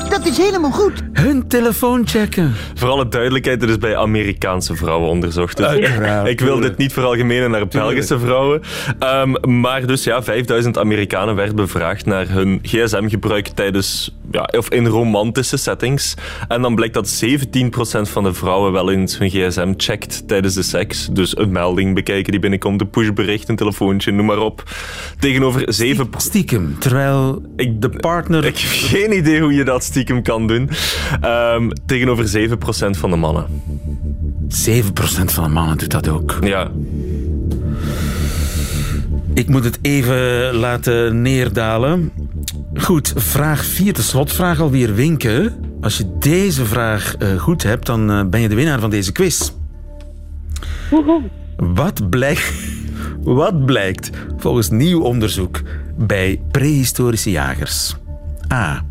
Dat 0.10 0.26
is 0.26 0.38
helemaal 0.38 0.72
goed. 0.72 1.04
Hun 1.14 1.48
telefoon 1.48 2.08
checken. 2.08 2.54
Voor 2.76 2.90
alle 2.90 3.08
duidelijkheid, 3.08 3.60
dit 3.60 3.70
is 3.70 3.78
bij 3.78 3.98
Amerikaanse 3.98 4.76
vrouwen 4.76 5.10
onderzocht. 5.10 5.58
Dus 5.58 5.66
Uiteraard, 5.66 6.28
ik 6.28 6.40
wil 6.40 6.60
dit 6.60 6.78
niet 6.78 6.94
veralgemenen 6.94 7.52
naar 7.52 7.68
Belgische 7.68 8.20
vrouwen. 8.20 8.62
Ehm, 9.00 9.60
maar 9.60 9.86
dus 9.86 10.04
ja, 10.04 10.24
5000 10.24 10.78
Amerikanen 10.78 11.36
werden 11.36 11.56
bevraagd 11.56 12.06
naar 12.06 12.30
hun 12.30 12.60
gsm-gebruik 12.62 13.48
tijdens, 13.48 14.16
ja, 14.32 14.50
of 14.58 14.70
in 14.70 14.88
romantische 14.88 15.58
settings. 15.58 16.16
En 16.48 16.62
dan 16.62 16.76
blijkt 16.76 16.94
dat 16.94 17.08
17% 17.08 18.10
van 18.10 18.24
de 18.24 18.34
vrouwen 18.34 18.72
wel 18.72 18.92
eens 18.92 19.18
hun 19.18 19.30
gsm 19.30 19.74
checkt 19.78 20.28
tijdens 20.28 20.54
de 20.54 20.64
seks. 20.64 21.08
Dus 21.12 21.38
een 21.38 21.52
melding 21.52 21.96
bekijken 21.96 22.32
die 22.32 22.42
binnenkomt, 22.42 22.82
een 22.82 22.90
pushbericht, 22.90 23.50
een 23.50 23.56
telefoontje, 23.56 24.12
noem 24.12 24.26
maar 24.26 24.40
op. 24.40 24.64
Tegenover 25.20 25.62
7%. 25.62 26.18
Stiekem, 26.18 26.76
terwijl 26.80 27.42
ik, 27.56 27.82
de 27.82 27.90
partner... 27.90 28.46
Ik 28.46 28.58
heb 28.58 28.72
geen 28.72 29.18
idee 29.18 29.42
hoe 29.42 29.54
je 29.54 29.64
dat 29.64 29.84
stiekem 29.98 30.22
kan 30.22 30.48
doen. 30.48 30.70
Ehm, 31.22 31.70
tegenover 31.86 32.28
7% 32.28 32.98
van 32.98 33.10
de 33.10 33.16
mannen. 33.16 33.46
7% 34.48 35.32
van 35.32 35.44
de 35.44 35.50
mannen 35.50 35.78
doet 35.78 35.92
dat 35.92 36.08
ook. 36.08 36.38
Ja. 36.42 36.72
Ik 39.34 39.48
moet 39.48 39.64
het 39.64 39.80
even 39.82 40.54
laten 40.54 41.22
neerdalen. 41.22 42.12
Goed, 42.74 43.14
vraag 43.16 43.66
4, 43.66 43.94
de 43.94 44.02
slotvraag 44.02 44.60
alweer 44.60 44.96
winken. 44.96 45.56
Als 45.82 45.98
je 45.98 46.18
deze 46.20 46.66
vraag 46.66 47.16
eh, 47.16 47.36
goed 47.36 47.64
hebt, 47.64 47.86
dan 47.86 48.12
eh, 48.12 48.26
ben 48.26 48.42
je 48.42 48.50
de 48.50 48.56
winnaar 48.56 48.80
van 48.80 48.90
deze 48.90 49.12
quiz. 49.12 49.52
Wat 51.58 52.10
blijkt, 52.10 52.54
wat 53.42 53.66
blijkt 53.66 54.10
volgens 54.38 54.70
nieuw 54.70 55.02
onderzoek 55.02 55.62
bij 55.98 56.42
prehistorische 56.52 57.32
jagers? 57.32 57.96
A. 58.54 58.87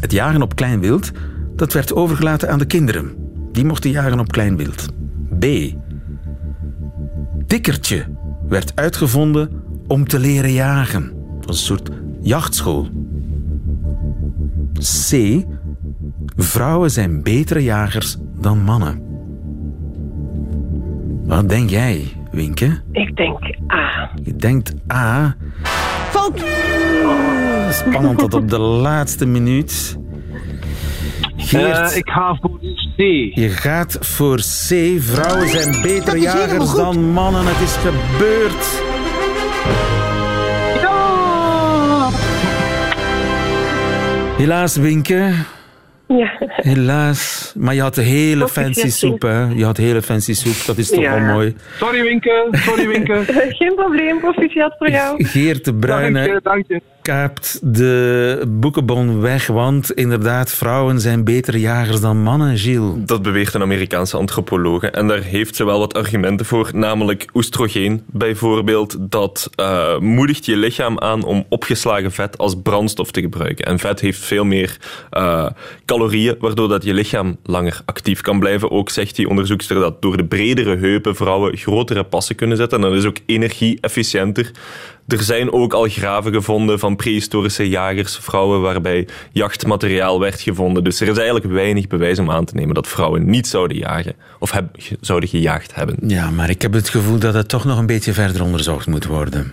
Het 0.00 0.12
jagen 0.12 0.42
op 0.42 0.54
klein 0.54 0.80
wild, 0.80 1.10
dat 1.56 1.72
werd 1.72 1.94
overgelaten 1.94 2.50
aan 2.50 2.58
de 2.58 2.66
kinderen. 2.66 3.14
Die 3.52 3.64
mochten 3.64 3.90
jagen 3.90 4.18
op 4.18 4.32
klein 4.32 4.56
wild. 4.56 4.88
B. 5.38 5.44
Tikkertje 7.46 8.04
werd 8.48 8.72
uitgevonden 8.74 9.62
om 9.86 10.08
te 10.08 10.18
leren 10.18 10.52
jagen. 10.52 11.12
Dat 11.36 11.46
was 11.46 11.58
een 11.58 11.64
soort 11.64 11.90
jachtschool. 12.20 12.88
C. 15.08 15.42
Vrouwen 16.36 16.90
zijn 16.90 17.22
betere 17.22 17.62
jagers 17.62 18.16
dan 18.40 18.62
mannen. 18.62 19.02
Wat 21.24 21.48
denk 21.48 21.70
jij, 21.70 22.12
Winke? 22.30 22.80
Ik 22.92 23.16
denk 23.16 23.38
A. 23.72 24.10
Je 24.22 24.36
denkt 24.36 24.74
A. 24.92 25.36
Spannend 27.70 28.18
tot 28.18 28.34
op 28.34 28.48
de 28.50 28.58
laatste 28.58 29.26
minuut. 29.26 29.96
Geert, 31.36 31.90
Eh, 31.90 31.96
ik 31.96 32.08
ga 32.08 32.38
voor 32.40 32.58
C. 32.96 32.98
je 33.34 33.48
gaat 33.48 33.96
voor 34.00 34.36
C. 34.36 34.74
Vrouwen 34.98 35.48
zijn 35.48 35.82
betere 35.82 36.18
jagers 36.18 36.74
dan 36.74 37.10
mannen. 37.12 37.42
Het 37.46 37.60
is 37.60 37.76
gebeurd. 37.76 38.82
Helaas, 44.36 44.76
Winke. 44.76 45.32
Ja. 46.18 46.32
Helaas. 46.38 47.52
Maar 47.56 47.74
je 47.74 47.80
had 47.80 47.96
hele 47.96 48.48
fancy 48.48 48.88
soep, 48.90 49.22
hè? 49.22 49.44
Je 49.44 49.64
had 49.64 49.76
hele 49.76 50.02
fancy 50.02 50.34
soep. 50.34 50.66
Dat 50.66 50.78
is 50.78 50.88
toch 50.88 51.00
Ja. 51.00 51.20
wel 51.20 51.32
mooi. 51.34 51.56
Sorry 51.78 52.02
Winke, 52.02 52.48
sorry 52.52 52.88
Winke. 52.88 53.22
Geen 53.58 53.74
probleem, 53.74 54.20
proficiat 54.20 54.74
voor 54.78 54.90
jou. 54.90 55.24
Geert 55.24 55.64
de 55.64 55.74
Bruyne. 55.74 56.12
Dank 56.26 56.32
je, 56.34 56.40
dank 56.42 56.64
je. 56.68 56.82
Kaapt 57.04 57.58
de 57.62 58.42
boekenbon 58.48 59.20
weg, 59.20 59.46
want 59.46 59.92
inderdaad, 59.92 60.52
vrouwen 60.52 61.00
zijn 61.00 61.24
betere 61.24 61.60
jagers 61.60 62.00
dan 62.00 62.22
mannen, 62.22 62.58
Gilles. 62.58 62.92
Dat 62.96 63.22
beweert 63.22 63.54
een 63.54 63.62
Amerikaanse 63.62 64.16
antropologe. 64.16 64.90
En 64.90 65.08
daar 65.08 65.22
heeft 65.22 65.56
ze 65.56 65.64
wel 65.64 65.78
wat 65.78 65.94
argumenten 65.94 66.46
voor, 66.46 66.70
namelijk 66.72 67.28
oestrogeen 67.34 68.02
bijvoorbeeld. 68.06 68.96
Dat 69.00 69.50
uh, 69.60 69.98
moedigt 69.98 70.46
je 70.46 70.56
lichaam 70.56 70.98
aan 70.98 71.24
om 71.24 71.44
opgeslagen 71.48 72.12
vet 72.12 72.38
als 72.38 72.54
brandstof 72.62 73.10
te 73.10 73.20
gebruiken. 73.20 73.64
En 73.64 73.78
vet 73.78 74.00
heeft 74.00 74.24
veel 74.24 74.44
meer 74.44 74.76
uh, 75.12 75.46
calorieën, 75.84 76.36
waardoor 76.38 76.68
dat 76.68 76.84
je 76.84 76.94
lichaam 76.94 77.36
langer 77.42 77.80
actief 77.84 78.20
kan 78.20 78.38
blijven. 78.38 78.70
Ook 78.70 78.90
zegt 78.90 79.16
die 79.16 79.28
onderzoekster 79.28 79.80
dat 79.80 80.02
door 80.02 80.16
de 80.16 80.24
bredere 80.24 80.76
heupen 80.76 81.16
vrouwen 81.16 81.56
grotere 81.56 82.04
passen 82.04 82.36
kunnen 82.36 82.56
zetten. 82.56 82.82
En 82.82 82.90
dat 82.90 82.98
is 82.98 83.04
ook 83.04 83.18
energie-efficiënter. 83.26 84.50
Er 85.08 85.22
zijn 85.22 85.52
ook 85.52 85.72
al 85.72 85.88
graven 85.88 86.32
gevonden 86.32 86.78
van 86.78 86.96
prehistorische 86.96 87.68
jagersvrouwen 87.68 88.60
waarbij 88.60 89.08
jachtmateriaal 89.32 90.20
werd 90.20 90.40
gevonden. 90.40 90.84
Dus 90.84 91.00
er 91.00 91.08
is 91.08 91.16
eigenlijk 91.16 91.46
weinig 91.46 91.86
bewijs 91.86 92.18
om 92.18 92.30
aan 92.30 92.44
te 92.44 92.54
nemen 92.54 92.74
dat 92.74 92.88
vrouwen 92.88 93.30
niet 93.30 93.46
zouden 93.46 93.76
jagen 93.76 94.14
of 94.38 94.50
heb, 94.50 94.76
zouden 95.00 95.28
gejaagd 95.28 95.74
hebben. 95.74 95.96
Ja, 96.06 96.30
maar 96.30 96.50
ik 96.50 96.62
heb 96.62 96.72
het 96.72 96.88
gevoel 96.88 97.18
dat 97.18 97.34
het 97.34 97.48
toch 97.48 97.64
nog 97.64 97.78
een 97.78 97.86
beetje 97.86 98.12
verder 98.12 98.42
onderzocht 98.42 98.86
moet 98.86 99.06
worden. 99.06 99.52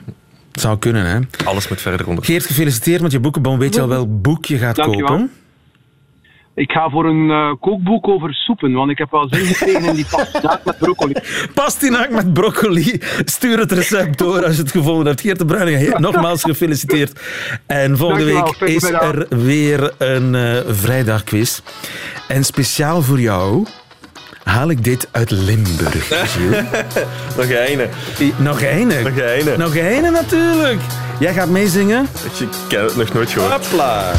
Het 0.52 0.62
zou 0.62 0.78
kunnen, 0.78 1.06
hè? 1.06 1.20
Alles 1.46 1.68
moet 1.68 1.82
verder 1.82 2.08
onderzocht 2.08 2.28
Geert, 2.28 2.46
gefeliciteerd 2.46 3.02
met 3.02 3.12
je 3.12 3.20
boekenbon. 3.20 3.60
Weet 3.60 3.76
je 3.76 3.82
al 3.82 3.88
welk 3.88 4.22
boek 4.22 4.46
je 4.46 4.58
gaat 4.58 4.80
kopen? 4.80 5.32
Ik 6.56 6.72
ga 6.72 6.90
voor 6.90 7.06
een 7.06 7.30
uh, 7.30 7.54
kookboek 7.60 8.08
over 8.08 8.34
soepen, 8.34 8.74
want 8.74 8.92
ik 8.92 8.98
heb 8.98 9.12
wel 9.12 9.28
zin 9.30 9.46
gekregen 9.46 9.84
in 9.84 9.96
die 9.96 10.06
pastinaak 10.10 10.64
met 10.66 10.78
broccoli. 10.78 11.14
Pastinaak 11.54 12.10
met 12.10 12.34
broccoli. 12.34 13.02
Stuur 13.26 13.60
het 13.60 13.72
recept 13.72 14.18
door 14.18 14.46
als 14.46 14.56
je 14.56 14.62
het 14.62 14.72
gevonden 14.72 15.06
hebt. 15.06 15.22
Geert 15.22 15.38
de 15.38 15.46
Bruining, 15.46 15.98
nogmaals 15.98 16.44
gefeliciteerd. 16.44 17.20
En 17.66 17.98
volgende 17.98 18.26
week 18.26 18.70
is 18.70 18.84
er 18.84 19.26
weer 19.30 19.94
een 19.98 20.34
uh, 20.34 20.58
vrijdagquiz. 20.68 21.62
En 22.28 22.44
speciaal 22.44 23.02
voor 23.02 23.20
jou 23.20 23.66
haal 24.44 24.70
ik 24.70 24.84
dit 24.84 25.08
uit 25.12 25.32
Limburg. 25.32 26.10
nog 27.38 27.50
een. 27.50 27.90
Nog 28.38 28.62
een? 28.62 28.88
Nog 28.88 29.18
een. 29.18 29.60
Nog 29.60 29.76
een 29.76 30.12
natuurlijk. 30.12 30.82
Jij 31.20 31.34
gaat 31.34 31.50
meezingen? 31.50 32.08
Ik 32.40 32.48
ken 32.68 32.84
het 32.84 32.96
nog 32.96 33.14
nooit 33.14 33.30
gehoord. 33.30 33.52
Hopla. 33.52 34.14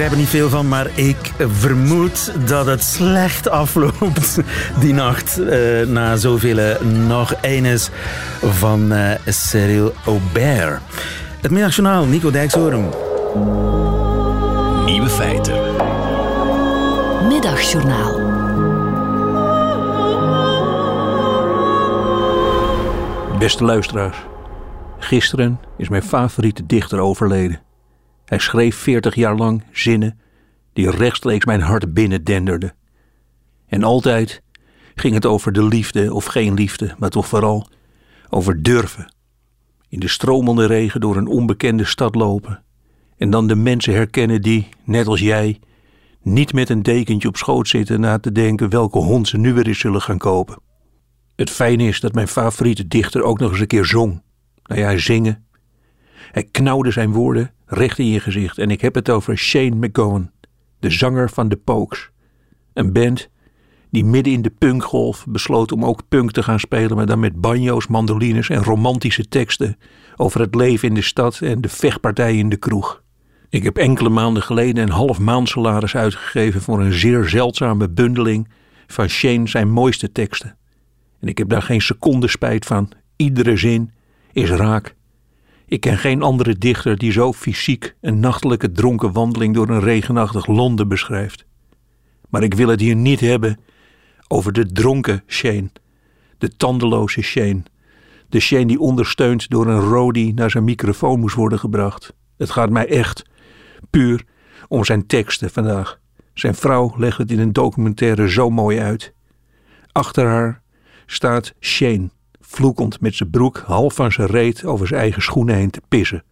Begrijp 0.00 0.20
er 0.20 0.26
niet 0.26 0.40
veel 0.40 0.48
van, 0.48 0.68
maar 0.68 0.86
ik 0.94 1.32
vermoed 1.38 2.32
dat 2.48 2.66
het 2.66 2.82
slecht 2.82 3.48
afloopt 3.48 4.38
die 4.80 4.94
nacht. 4.94 5.38
Uh, 5.38 5.86
na 5.86 6.16
zoveel 6.16 6.76
nog 7.06 7.34
eines 7.34 7.90
van 8.42 8.92
uh, 8.92 9.10
Cyril 9.26 9.92
Aubert. 10.04 10.80
Het 11.40 11.50
middagjournaal, 11.50 12.04
Nico 12.04 12.30
Dijkshoorn. 12.30 12.88
Nieuwe 14.84 15.08
feiten. 15.08 15.54
Middagjournaal. 17.28 18.20
Beste 23.38 23.64
luisteraars, 23.64 24.16
gisteren 24.98 25.60
is 25.76 25.88
mijn 25.88 26.02
favoriete 26.02 26.66
dichter 26.66 26.98
overleden. 26.98 27.69
Hij 28.30 28.38
schreef 28.38 28.76
40 28.76 29.14
jaar 29.14 29.36
lang 29.36 29.62
zinnen 29.72 30.18
die 30.72 30.90
rechtstreeks 30.90 31.44
mijn 31.44 31.60
hart 31.60 31.94
binnendenderden. 31.94 32.74
En 33.66 33.82
altijd 33.82 34.42
ging 34.94 35.14
het 35.14 35.26
over 35.26 35.52
de 35.52 35.64
liefde 35.64 36.14
of 36.14 36.24
geen 36.24 36.54
liefde, 36.54 36.94
maar 36.98 37.10
toch 37.10 37.26
vooral 37.26 37.68
over 38.28 38.62
durven. 38.62 39.14
In 39.88 40.00
de 40.00 40.08
stromende 40.08 40.66
regen 40.66 41.00
door 41.00 41.16
een 41.16 41.26
onbekende 41.26 41.84
stad 41.84 42.14
lopen 42.14 42.62
en 43.16 43.30
dan 43.30 43.46
de 43.46 43.56
mensen 43.56 43.94
herkennen 43.94 44.42
die, 44.42 44.68
net 44.84 45.06
als 45.06 45.20
jij, 45.20 45.58
niet 46.22 46.52
met 46.52 46.68
een 46.68 46.82
dekentje 46.82 47.28
op 47.28 47.36
schoot 47.36 47.68
zitten 47.68 48.00
na 48.00 48.18
te 48.18 48.32
denken 48.32 48.70
welke 48.70 48.98
hond 48.98 49.28
ze 49.28 49.38
nu 49.38 49.52
weer 49.52 49.66
eens 49.66 49.78
zullen 49.78 50.02
gaan 50.02 50.18
kopen. 50.18 50.62
Het 51.36 51.50
fijne 51.50 51.84
is 51.84 52.00
dat 52.00 52.14
mijn 52.14 52.28
favoriete 52.28 52.88
dichter 52.88 53.22
ook 53.22 53.38
nog 53.38 53.50
eens 53.50 53.60
een 53.60 53.66
keer 53.66 53.84
zong. 53.84 54.22
Nou 54.62 54.80
ja, 54.80 54.96
zingen. 54.96 55.44
Hij 56.30 56.48
knauwde 56.50 56.90
zijn 56.90 57.12
woorden 57.12 57.50
recht 57.66 57.98
in 57.98 58.06
je 58.06 58.20
gezicht. 58.20 58.58
En 58.58 58.70
ik 58.70 58.80
heb 58.80 58.94
het 58.94 59.10
over 59.10 59.38
Shane 59.38 59.86
McGowan, 59.86 60.30
de 60.78 60.90
zanger 60.90 61.30
van 61.30 61.48
The 61.48 61.56
Pokes. 61.56 62.10
Een 62.72 62.92
band 62.92 63.28
die 63.90 64.04
midden 64.04 64.32
in 64.32 64.42
de 64.42 64.52
punkgolf 64.58 65.26
besloot 65.28 65.72
om 65.72 65.84
ook 65.84 66.08
punk 66.08 66.32
te 66.32 66.42
gaan 66.42 66.60
spelen, 66.60 66.96
maar 66.96 67.06
dan 67.06 67.20
met 67.20 67.40
banjo's, 67.40 67.86
mandolines 67.86 68.48
en 68.48 68.64
romantische 68.64 69.28
teksten 69.28 69.76
over 70.16 70.40
het 70.40 70.54
leven 70.54 70.88
in 70.88 70.94
de 70.94 71.02
stad 71.02 71.40
en 71.40 71.60
de 71.60 71.68
vechtpartij 71.68 72.36
in 72.36 72.48
de 72.48 72.56
kroeg. 72.56 73.02
Ik 73.48 73.62
heb 73.62 73.76
enkele 73.76 74.08
maanden 74.08 74.42
geleden 74.42 74.82
een 74.82 74.90
half 74.90 75.18
maandsalaris 75.18 75.96
uitgegeven 75.96 76.60
voor 76.60 76.80
een 76.80 76.92
zeer 76.92 77.28
zeldzame 77.28 77.88
bundeling 77.88 78.48
van 78.86 79.08
Shane 79.08 79.48
zijn 79.48 79.70
mooiste 79.70 80.12
teksten. 80.12 80.56
En 81.20 81.28
ik 81.28 81.38
heb 81.38 81.48
daar 81.48 81.62
geen 81.62 81.80
seconde 81.80 82.28
spijt 82.28 82.66
van. 82.66 82.92
Iedere 83.16 83.56
zin 83.56 83.90
is 84.32 84.50
raak. 84.50 84.94
Ik 85.70 85.80
ken 85.80 85.98
geen 85.98 86.22
andere 86.22 86.58
dichter 86.58 86.98
die 86.98 87.12
zo 87.12 87.32
fysiek 87.32 87.94
een 88.00 88.20
nachtelijke 88.20 88.72
dronken 88.72 89.12
wandeling 89.12 89.54
door 89.54 89.68
een 89.68 89.80
regenachtig 89.80 90.46
Londen 90.46 90.88
beschrijft. 90.88 91.44
Maar 92.28 92.42
ik 92.42 92.54
wil 92.54 92.68
het 92.68 92.80
hier 92.80 92.96
niet 92.96 93.20
hebben 93.20 93.58
over 94.28 94.52
de 94.52 94.66
dronken 94.66 95.22
Shane, 95.26 95.70
de 96.38 96.56
tandeloze 96.56 97.22
Shane, 97.22 97.62
de 98.28 98.40
Shane 98.40 98.66
die 98.66 98.80
ondersteund 98.80 99.50
door 99.50 99.66
een 99.66 99.80
roadie 99.80 100.34
naar 100.34 100.50
zijn 100.50 100.64
microfoon 100.64 101.20
moest 101.20 101.34
worden 101.34 101.58
gebracht. 101.58 102.14
Het 102.36 102.50
gaat 102.50 102.70
mij 102.70 102.88
echt 102.88 103.22
puur 103.90 104.24
om 104.68 104.84
zijn 104.84 105.06
teksten 105.06 105.50
vandaag. 105.50 106.00
Zijn 106.34 106.54
vrouw 106.54 106.94
legt 106.96 107.18
het 107.18 107.30
in 107.30 107.38
een 107.38 107.52
documentaire 107.52 108.30
zo 108.30 108.50
mooi 108.50 108.78
uit. 108.78 109.12
Achter 109.92 110.26
haar 110.26 110.62
staat 111.06 111.54
Shane, 111.60 112.10
vloekend 112.50 113.00
met 113.00 113.14
zijn 113.14 113.30
broek 113.30 113.62
half 113.66 113.94
van 113.94 114.12
zijn 114.12 114.28
reet 114.28 114.64
over 114.64 114.86
zijn 114.86 115.00
eigen 115.00 115.22
schoenen 115.22 115.54
heen 115.54 115.70
te 115.70 115.80
pissen. 115.88 116.24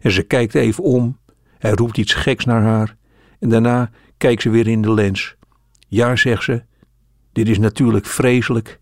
En 0.00 0.10
ze 0.10 0.22
kijkt 0.22 0.54
even 0.54 0.84
om, 0.84 1.18
hij 1.58 1.70
roept 1.70 1.98
iets 1.98 2.14
geks 2.14 2.44
naar 2.44 2.62
haar 2.62 2.96
en 3.38 3.48
daarna 3.48 3.90
kijkt 4.16 4.42
ze 4.42 4.50
weer 4.50 4.68
in 4.68 4.82
de 4.82 4.92
lens. 4.92 5.36
Ja, 5.88 6.16
zegt 6.16 6.42
ze, 6.42 6.62
dit 7.32 7.48
is 7.48 7.58
natuurlijk 7.58 8.06
vreselijk. 8.06 8.80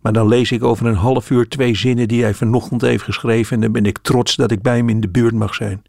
Maar 0.00 0.12
dan 0.12 0.28
lees 0.28 0.52
ik 0.52 0.62
over 0.62 0.86
een 0.86 0.94
half 0.94 1.30
uur 1.30 1.48
twee 1.48 1.74
zinnen 1.74 2.08
die 2.08 2.22
hij 2.22 2.34
vanochtend 2.34 2.80
heeft 2.80 3.04
geschreven 3.04 3.54
en 3.54 3.60
dan 3.60 3.72
ben 3.72 3.86
ik 3.86 3.98
trots 3.98 4.36
dat 4.36 4.50
ik 4.50 4.62
bij 4.62 4.76
hem 4.76 4.88
in 4.88 5.00
de 5.00 5.08
buurt 5.08 5.34
mag 5.34 5.54
zijn. 5.54 5.82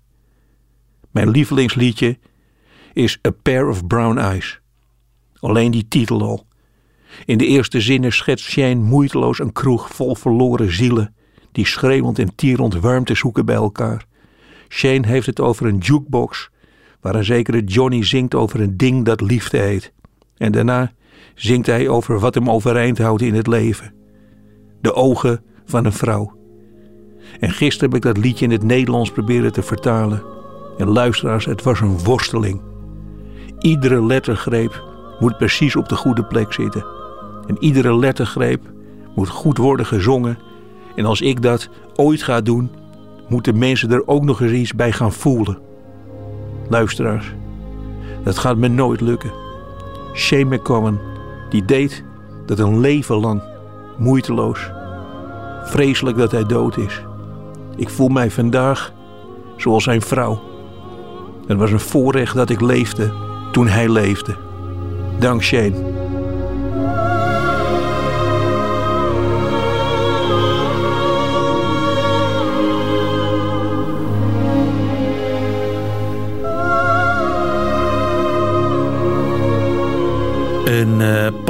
Mijn 1.12 1.30
lievelingsliedje 1.30 2.20
is 2.94 3.20
A 3.28 3.32
Pair 3.42 3.68
of 3.68 3.88
Brown 3.88 4.18
Eyes. 4.18 4.60
Alleen 5.40 5.72
die 5.72 5.88
titel 5.88 6.22
al. 6.22 6.46
In 7.26 7.38
de 7.38 7.46
eerste 7.46 7.82
zinnen 7.82 8.14
schetst 8.14 8.46
Shane 8.46 8.76
moeiteloos 8.76 9.40
een 9.40 9.52
kroeg 9.52 9.94
vol 9.94 10.16
verloren 10.16 10.74
zielen 10.74 11.16
die 11.52 11.68
schreeuwend 11.68 12.20
en 12.20 12.36
tierend 12.36 12.76
warmte 12.76 13.16
zoeken 13.16 13.46
bij 13.46 13.56
elkaar. 13.56 14.06
Shane 14.70 15.08
heeft 15.08 15.26
het 15.26 15.40
over 15.40 15.66
een 15.66 15.78
jukebox 15.78 16.50
waar 17.02 17.16
een 17.16 17.24
zekere 17.24 17.64
Johnny 17.64 18.04
zingt 18.06 18.36
over 18.36 18.62
een 18.62 18.78
ding 18.78 19.06
dat 19.06 19.22
liefde 19.22 19.58
heet. 19.58 19.94
En 20.38 20.52
daarna 20.52 20.92
zingt 21.36 21.68
hij 21.68 21.88
over 21.88 22.20
wat 22.20 22.36
hem 22.36 22.50
overeind 22.50 22.98
houdt 22.98 23.22
in 23.22 23.34
het 23.34 23.48
leven. 23.48 23.94
De 24.82 24.94
ogen 24.94 25.44
van 25.66 25.86
een 25.86 25.94
vrouw. 25.94 26.40
En 27.40 27.52
gisteren 27.52 27.90
heb 27.90 27.98
ik 27.98 28.14
dat 28.14 28.24
liedje 28.24 28.46
in 28.46 28.52
het 28.52 28.64
Nederlands 28.64 29.12
proberen 29.12 29.52
te 29.52 29.62
vertalen. 29.62 30.24
En 30.78 30.88
luisteraars, 30.88 31.46
het 31.46 31.64
was 31.64 31.80
een 31.80 32.04
worsteling. 32.04 32.62
Iedere 33.60 34.06
lettergreep 34.06 34.84
moet 35.20 35.38
precies 35.38 35.76
op 35.76 35.90
de 35.90 35.96
goede 35.96 36.24
plek 36.24 36.54
zitten. 36.54 37.01
En 37.48 37.58
iedere 37.60 37.96
lettergreep 37.96 38.62
moet 39.16 39.30
goed 39.30 39.58
worden 39.58 39.86
gezongen. 39.86 40.38
En 40.96 41.06
als 41.06 41.22
ik 41.22 41.42
dat 41.42 41.70
ooit 41.96 42.24
ga 42.24 42.42
doen, 42.42 42.70
moeten 43.28 43.58
mensen 43.58 43.92
er 43.92 44.08
ook 44.08 44.24
nog 44.24 44.42
eens 44.42 44.52
iets 44.52 44.74
bij 44.74 44.92
gaan 44.92 45.12
voelen. 45.12 45.58
Luisteraars, 46.70 47.34
dat 48.24 48.38
gaat 48.38 48.58
me 48.58 48.68
nooit 48.68 49.02
lukken. 49.02 49.32
Shane 50.14 50.56
McCowan, 50.56 51.00
die 51.50 51.66
deed 51.66 52.04
dat 52.46 52.60
een 52.60 52.80
leven 52.80 53.16
lang, 53.16 53.42
moeiteloos. 53.98 54.72
Vreselijk 55.64 56.18
dat 56.18 56.32
hij 56.32 56.44
dood 56.44 56.78
is. 56.78 57.02
Ik 57.76 57.90
voel 57.90 58.08
mij 58.08 58.32
vandaag 58.32 58.94
zoals 59.58 59.84
zijn 59.84 60.02
vrouw. 60.02 60.42
Het 61.48 61.58
was 61.58 61.72
een 61.72 61.80
voorrecht 61.80 62.36
dat 62.36 62.50
ik 62.50 62.62
leefde 62.62 63.12
toen 63.52 63.68
hij 63.68 63.90
leefde. 63.90 64.36
Dank 65.20 65.44
Shane. 65.44 66.01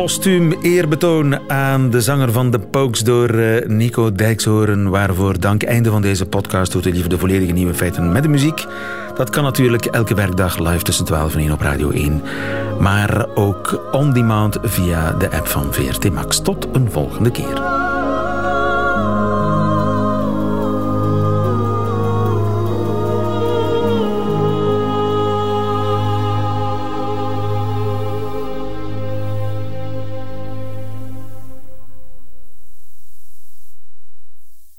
Postuum 0.02 0.52
eerbetoon 0.62 1.50
aan 1.50 1.90
de 1.90 2.02
zanger 2.02 2.32
van 2.32 2.52
de 2.52 2.60
Pokes 2.60 3.00
door 3.00 3.36
uh, 3.36 3.66
Nico 3.68 4.12
Dijkshoorn. 4.12 4.90
Waarvoor 4.90 5.40
dank 5.40 5.64
einde 5.64 5.90
van 5.90 6.02
deze 6.02 6.26
podcast 6.26 6.72
doet 6.72 6.86
lieve 6.86 7.10
de 7.10 7.18
volledige 7.18 7.52
nieuwe 7.52 7.74
feiten 7.74 8.12
met 8.12 8.24
de 8.24 8.30
muziek. 8.30 8.66
Dat 9.16 9.30
kan 9.30 9.44
natuurlijk 9.44 9.86
elke 9.86 10.14
werkdag 10.14 10.58
live 10.58 10.84
tussen 10.84 11.06
12 11.06 11.34
en 11.34 11.40
1 11.40 11.52
op 11.52 11.62
Radio 11.62 11.90
1. 11.90 12.22
Maar 12.80 13.26
ook 13.36 13.90
on 13.92 14.14
demand 14.14 14.58
via 14.62 15.12
de 15.12 15.32
app 15.32 15.48
van 15.48 15.74
VRT 15.74 16.14
Max. 16.14 16.40
Tot 16.40 16.68
een 16.74 16.92
volgende 16.92 17.32
keer. 17.32 17.81